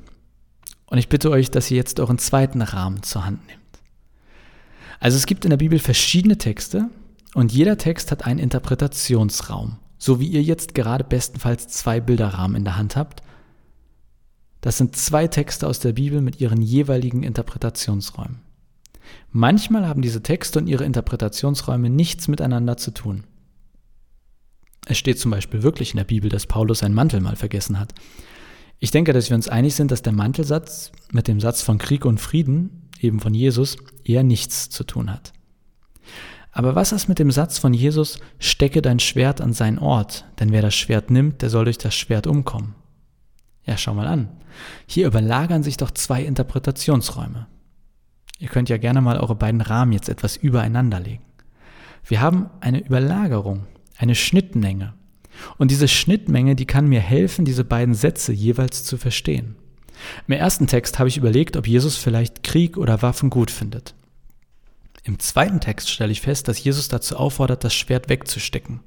Und 0.88 0.98
ich 0.98 1.10
bitte 1.10 1.30
euch, 1.30 1.52
dass 1.52 1.70
ihr 1.70 1.78
jetzt 1.78 2.00
euren 2.00 2.18
zweiten 2.18 2.62
Rahmen 2.62 3.04
zur 3.04 3.26
Hand 3.26 3.46
nehmt. 3.48 3.62
Also 5.00 5.18
es 5.18 5.26
gibt 5.26 5.46
in 5.46 5.52
der 5.52 5.58
Bibel 5.58 5.80
verschiedene 5.80 6.38
Texte 6.38 6.90
und 7.34 7.52
jeder 7.52 7.78
Text 7.78 8.12
hat 8.12 8.26
einen 8.26 8.40
Interpretationsraum, 8.40 9.78
so 9.98 10.20
wie 10.20 10.28
ihr 10.28 10.42
jetzt 10.42 10.76
gerade 10.76 11.04
bestenfalls 11.04 11.68
zwei 11.68 12.00
Bilderrahmen 12.00 12.58
in 12.58 12.64
der 12.64 12.78
Hand 12.78 12.96
habt. 12.96 13.22
Das 14.62 14.78
sind 14.78 14.96
zwei 14.96 15.28
Texte 15.28 15.68
aus 15.68 15.80
der 15.80 15.94
Bibel 15.94 16.22
mit 16.22 16.42
ihren 16.42 16.62
jeweiligen 16.62 17.24
Interpretationsräumen. 17.24 18.42
Manchmal 19.32 19.88
haben 19.88 20.02
diese 20.02 20.24
Texte 20.24 20.60
und 20.60 20.68
ihre 20.68 20.86
Interpretationsräume 20.86 21.90
nichts 21.90 22.28
miteinander 22.28 22.78
zu 22.78 22.92
tun. 22.92 23.24
Es 24.88 24.98
steht 24.98 25.20
zum 25.20 25.32
Beispiel 25.32 25.64
wirklich 25.64 25.92
in 25.92 25.98
der 25.98 26.04
Bibel, 26.04 26.30
dass 26.30 26.48
Paulus 26.48 26.80
seinen 26.80 26.96
Mantel 26.96 27.20
mal 27.20 27.36
vergessen 27.36 27.80
hat. 27.80 27.94
Ich 28.80 28.92
denke, 28.92 29.14
dass 29.14 29.30
wir 29.30 29.36
uns 29.36 29.48
einig 29.48 29.76
sind, 29.76 29.92
dass 29.92 30.02
der 30.02 30.14
Mantelsatz 30.14 30.92
mit 31.12 31.28
dem 31.28 31.40
Satz 31.40 31.62
von 31.62 31.78
Krieg 31.78 32.06
und 32.06 32.20
Frieden, 32.20 32.90
eben 33.00 33.20
von 33.20 33.34
Jesus, 33.34 33.78
eher 34.04 34.24
nichts 34.24 34.70
zu 34.70 34.84
tun 34.84 35.12
hat. 35.12 35.34
Aber 36.56 36.74
was 36.74 36.94
ist 36.94 37.10
mit 37.10 37.20
dem 37.20 37.32
Satz 37.32 37.58
von 37.58 37.74
Jesus, 37.74 38.18
stecke 38.40 38.82
dein 38.82 39.00
Schwert 39.00 39.42
an 39.42 39.52
seinen 39.52 39.78
Ort, 39.78 40.26
denn 40.40 40.54
wer 40.54 40.62
das 40.62 40.74
Schwert 40.74 41.12
nimmt, 41.12 41.42
der 41.42 41.50
soll 41.50 41.66
durch 41.66 41.78
das 41.78 41.94
Schwert 41.94 42.28
umkommen? 42.28 42.76
Ja, 43.66 43.78
schau 43.78 43.94
mal 43.94 44.08
an. 44.08 44.30
Hier 44.88 45.06
überlagern 45.08 45.64
sich 45.64 45.76
doch 45.76 45.92
zwei 45.92 46.24
Interpretationsräume. 46.24 47.48
Ihr 48.40 48.48
könnt 48.48 48.70
ja 48.70 48.78
gerne 48.78 49.02
mal 49.02 49.20
eure 49.20 49.36
beiden 49.36 49.60
Rahmen 49.60 49.92
jetzt 49.92 50.08
etwas 50.08 50.38
übereinander 50.38 51.02
legen. 51.02 51.26
Wir 52.06 52.22
haben 52.22 52.50
eine 52.62 52.80
Überlagerung 52.80 53.68
eine 53.98 54.16
Schnittmenge. 54.16 54.94
Und 55.58 55.72
diese 55.72 55.88
Schnittmenge, 55.88 56.56
die 56.56 56.66
kann 56.66 56.88
mir 56.88 57.02
helfen, 57.02 57.46
diese 57.46 57.66
beiden 57.66 57.94
Sätze 57.94 58.32
jeweils 58.32 58.84
zu 58.84 58.98
verstehen. 58.98 59.56
Im 60.28 60.34
ersten 60.34 60.68
Text 60.68 61.00
habe 61.00 61.10
ich 61.10 61.18
überlegt, 61.18 61.58
ob 61.58 61.68
Jesus 61.68 61.98
vielleicht 61.98 62.44
Krieg 62.44 62.78
oder 62.78 63.02
Waffen 63.02 63.30
gut 63.30 63.52
findet. 63.52 63.94
Im 65.06 65.20
zweiten 65.20 65.60
Text 65.62 65.92
stelle 65.92 66.12
ich 66.12 66.22
fest, 66.22 66.48
dass 66.48 66.64
Jesus 66.64 66.88
dazu 66.88 67.16
auffordert, 67.16 67.64
das 67.64 67.76
Schwert 67.76 68.10
wegzustecken. 68.10 68.80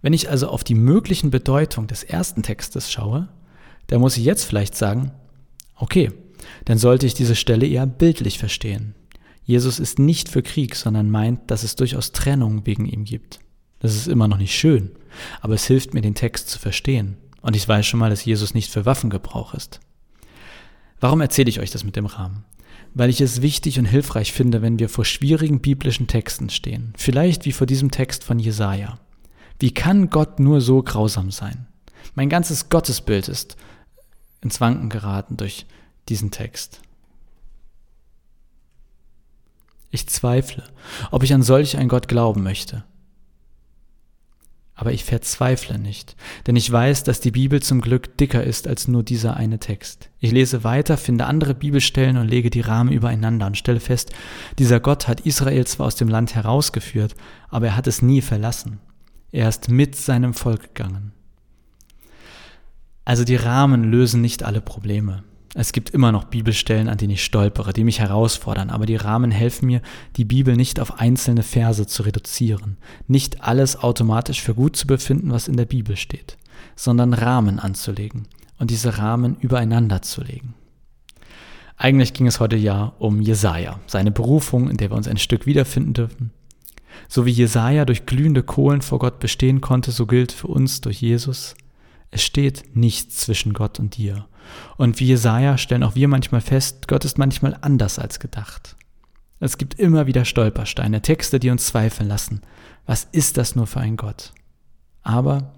Wenn 0.00 0.14
ich 0.14 0.30
also 0.30 0.48
auf 0.48 0.64
die 0.64 0.74
möglichen 0.74 1.30
Bedeutung 1.30 1.86
des 1.86 2.02
ersten 2.02 2.42
Textes 2.42 2.90
schaue, 2.90 3.28
dann 3.88 4.00
muss 4.00 4.16
ich 4.16 4.24
jetzt 4.24 4.44
vielleicht 4.44 4.74
sagen, 4.74 5.12
okay, 5.76 6.10
dann 6.64 6.78
sollte 6.78 7.04
ich 7.04 7.12
diese 7.12 7.36
Stelle 7.36 7.66
eher 7.66 7.86
bildlich 7.86 8.38
verstehen. 8.38 8.94
Jesus 9.44 9.78
ist 9.78 9.98
nicht 9.98 10.30
für 10.30 10.42
Krieg, 10.42 10.74
sondern 10.74 11.10
meint, 11.10 11.50
dass 11.50 11.64
es 11.64 11.76
durchaus 11.76 12.12
Trennung 12.12 12.64
wegen 12.64 12.86
ihm 12.86 13.04
gibt. 13.04 13.40
Das 13.80 13.94
ist 13.94 14.08
immer 14.08 14.28
noch 14.28 14.38
nicht 14.38 14.58
schön, 14.58 14.92
aber 15.42 15.52
es 15.52 15.66
hilft 15.66 15.92
mir, 15.92 16.00
den 16.00 16.14
Text 16.14 16.48
zu 16.48 16.58
verstehen. 16.58 17.18
Und 17.42 17.56
ich 17.56 17.68
weiß 17.68 17.84
schon 17.86 18.00
mal, 18.00 18.10
dass 18.10 18.24
Jesus 18.24 18.54
nicht 18.54 18.70
für 18.70 18.86
Waffengebrauch 18.86 19.52
ist. 19.52 19.80
Warum 20.98 21.20
erzähle 21.20 21.50
ich 21.50 21.60
euch 21.60 21.70
das 21.70 21.84
mit 21.84 21.94
dem 21.94 22.06
Rahmen? 22.06 22.44
Weil 22.98 23.10
ich 23.10 23.20
es 23.20 23.42
wichtig 23.42 23.78
und 23.78 23.84
hilfreich 23.84 24.32
finde, 24.32 24.62
wenn 24.62 24.78
wir 24.78 24.88
vor 24.88 25.04
schwierigen 25.04 25.60
biblischen 25.60 26.06
Texten 26.06 26.48
stehen. 26.48 26.94
Vielleicht 26.96 27.44
wie 27.44 27.52
vor 27.52 27.66
diesem 27.66 27.90
Text 27.90 28.24
von 28.24 28.38
Jesaja. 28.38 28.98
Wie 29.58 29.74
kann 29.74 30.08
Gott 30.08 30.40
nur 30.40 30.62
so 30.62 30.82
grausam 30.82 31.30
sein? 31.30 31.66
Mein 32.14 32.30
ganzes 32.30 32.70
Gottesbild 32.70 33.28
ist 33.28 33.58
ins 34.40 34.62
Wanken 34.62 34.88
geraten 34.88 35.36
durch 35.36 35.66
diesen 36.08 36.30
Text. 36.30 36.80
Ich 39.90 40.08
zweifle, 40.08 40.64
ob 41.10 41.22
ich 41.22 41.34
an 41.34 41.42
solch 41.42 41.76
einen 41.76 41.90
Gott 41.90 42.08
glauben 42.08 42.42
möchte. 42.42 42.82
Aber 44.78 44.92
ich 44.92 45.04
verzweifle 45.04 45.78
nicht, 45.78 46.16
denn 46.46 46.54
ich 46.54 46.70
weiß, 46.70 47.02
dass 47.02 47.20
die 47.20 47.30
Bibel 47.30 47.62
zum 47.62 47.80
Glück 47.80 48.18
dicker 48.18 48.44
ist 48.44 48.68
als 48.68 48.88
nur 48.88 49.02
dieser 49.02 49.34
eine 49.34 49.58
Text. 49.58 50.10
Ich 50.20 50.32
lese 50.32 50.64
weiter, 50.64 50.98
finde 50.98 51.24
andere 51.24 51.54
Bibelstellen 51.54 52.18
und 52.18 52.28
lege 52.28 52.50
die 52.50 52.60
Rahmen 52.60 52.92
übereinander 52.92 53.46
und 53.46 53.56
stelle 53.56 53.80
fest, 53.80 54.12
dieser 54.58 54.78
Gott 54.78 55.08
hat 55.08 55.22
Israel 55.22 55.66
zwar 55.66 55.86
aus 55.86 55.94
dem 55.94 56.08
Land 56.08 56.34
herausgeführt, 56.34 57.14
aber 57.48 57.68
er 57.68 57.76
hat 57.76 57.86
es 57.86 58.02
nie 58.02 58.20
verlassen. 58.20 58.78
Er 59.32 59.48
ist 59.48 59.70
mit 59.70 59.96
seinem 59.96 60.34
Volk 60.34 60.74
gegangen. 60.74 61.12
Also 63.06 63.24
die 63.24 63.36
Rahmen 63.36 63.84
lösen 63.84 64.20
nicht 64.20 64.42
alle 64.42 64.60
Probleme. 64.60 65.24
Es 65.58 65.72
gibt 65.72 65.88
immer 65.88 66.12
noch 66.12 66.24
Bibelstellen, 66.24 66.86
an 66.86 66.98
denen 66.98 67.14
ich 67.14 67.24
stolpere, 67.24 67.72
die 67.72 67.82
mich 67.82 68.00
herausfordern, 68.00 68.68
aber 68.68 68.84
die 68.84 68.96
Rahmen 68.96 69.30
helfen 69.30 69.64
mir, 69.64 69.80
die 70.16 70.26
Bibel 70.26 70.54
nicht 70.54 70.80
auf 70.80 71.00
einzelne 71.00 71.42
Verse 71.42 71.86
zu 71.86 72.02
reduzieren, 72.02 72.76
nicht 73.06 73.42
alles 73.42 73.78
automatisch 73.78 74.42
für 74.42 74.54
gut 74.54 74.76
zu 74.76 74.86
befinden, 74.86 75.32
was 75.32 75.48
in 75.48 75.56
der 75.56 75.64
Bibel 75.64 75.96
steht, 75.96 76.36
sondern 76.76 77.14
Rahmen 77.14 77.58
anzulegen 77.58 78.28
und 78.58 78.70
diese 78.70 78.98
Rahmen 78.98 79.36
übereinander 79.40 80.02
zu 80.02 80.22
legen. 80.22 80.52
Eigentlich 81.78 82.12
ging 82.12 82.26
es 82.26 82.38
heute 82.38 82.56
ja 82.56 82.92
um 82.98 83.22
Jesaja, 83.22 83.80
seine 83.86 84.10
Berufung, 84.10 84.68
in 84.68 84.76
der 84.76 84.90
wir 84.90 84.96
uns 84.96 85.08
ein 85.08 85.16
Stück 85.16 85.46
wiederfinden 85.46 85.94
dürfen. 85.94 86.32
So 87.08 87.24
wie 87.24 87.30
Jesaja 87.30 87.86
durch 87.86 88.04
glühende 88.04 88.42
Kohlen 88.42 88.82
vor 88.82 88.98
Gott 88.98 89.20
bestehen 89.20 89.62
konnte, 89.62 89.90
so 89.90 90.04
gilt 90.04 90.32
für 90.32 90.48
uns 90.48 90.82
durch 90.82 91.00
Jesus, 91.00 91.54
es 92.10 92.22
steht 92.22 92.76
nichts 92.76 93.16
zwischen 93.16 93.54
Gott 93.54 93.80
und 93.80 93.96
dir. 93.96 94.26
Und 94.76 95.00
wie 95.00 95.06
Jesaja 95.06 95.58
stellen 95.58 95.82
auch 95.82 95.94
wir 95.94 96.08
manchmal 96.08 96.40
fest, 96.40 96.88
Gott 96.88 97.04
ist 97.04 97.18
manchmal 97.18 97.56
anders 97.60 97.98
als 97.98 98.20
gedacht. 98.20 98.76
Es 99.40 99.58
gibt 99.58 99.74
immer 99.74 100.06
wieder 100.06 100.24
Stolpersteine, 100.24 101.02
Texte, 101.02 101.38
die 101.38 101.50
uns 101.50 101.66
zweifeln 101.66 102.08
lassen. 102.08 102.40
Was 102.86 103.04
ist 103.12 103.36
das 103.36 103.54
nur 103.54 103.66
für 103.66 103.80
ein 103.80 103.96
Gott? 103.96 104.32
Aber 105.02 105.52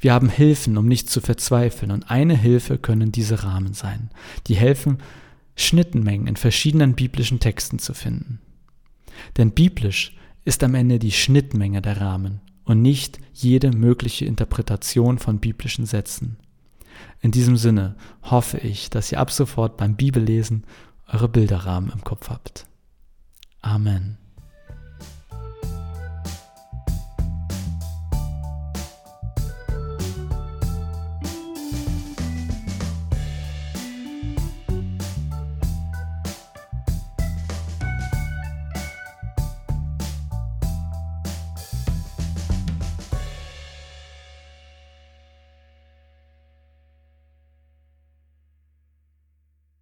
wir 0.00 0.12
haben 0.12 0.28
Hilfen, 0.28 0.76
um 0.76 0.86
nicht 0.86 1.08
zu 1.08 1.20
verzweifeln. 1.20 1.90
Und 1.90 2.10
eine 2.10 2.36
Hilfe 2.36 2.78
können 2.78 3.12
diese 3.12 3.44
Rahmen 3.44 3.74
sein, 3.74 4.10
die 4.46 4.54
helfen, 4.54 4.98
Schnittmengen 5.54 6.26
in 6.26 6.36
verschiedenen 6.36 6.94
biblischen 6.94 7.40
Texten 7.40 7.78
zu 7.78 7.94
finden. 7.94 8.40
Denn 9.36 9.52
biblisch 9.52 10.16
ist 10.44 10.64
am 10.64 10.74
Ende 10.74 10.98
die 10.98 11.12
Schnittmenge 11.12 11.82
der 11.82 12.00
Rahmen 12.00 12.40
und 12.64 12.82
nicht 12.82 13.18
jede 13.32 13.70
mögliche 13.70 14.24
Interpretation 14.24 15.18
von 15.18 15.38
biblischen 15.38 15.86
Sätzen. 15.86 16.38
In 17.20 17.30
diesem 17.30 17.56
Sinne 17.56 17.96
hoffe 18.22 18.58
ich, 18.58 18.90
dass 18.90 19.12
ihr 19.12 19.20
ab 19.20 19.30
sofort 19.30 19.76
beim 19.76 19.96
Bibellesen 19.96 20.64
eure 21.06 21.28
Bilderrahmen 21.28 21.90
im 21.90 22.02
Kopf 22.04 22.30
habt. 22.30 22.66
Amen. 23.60 24.18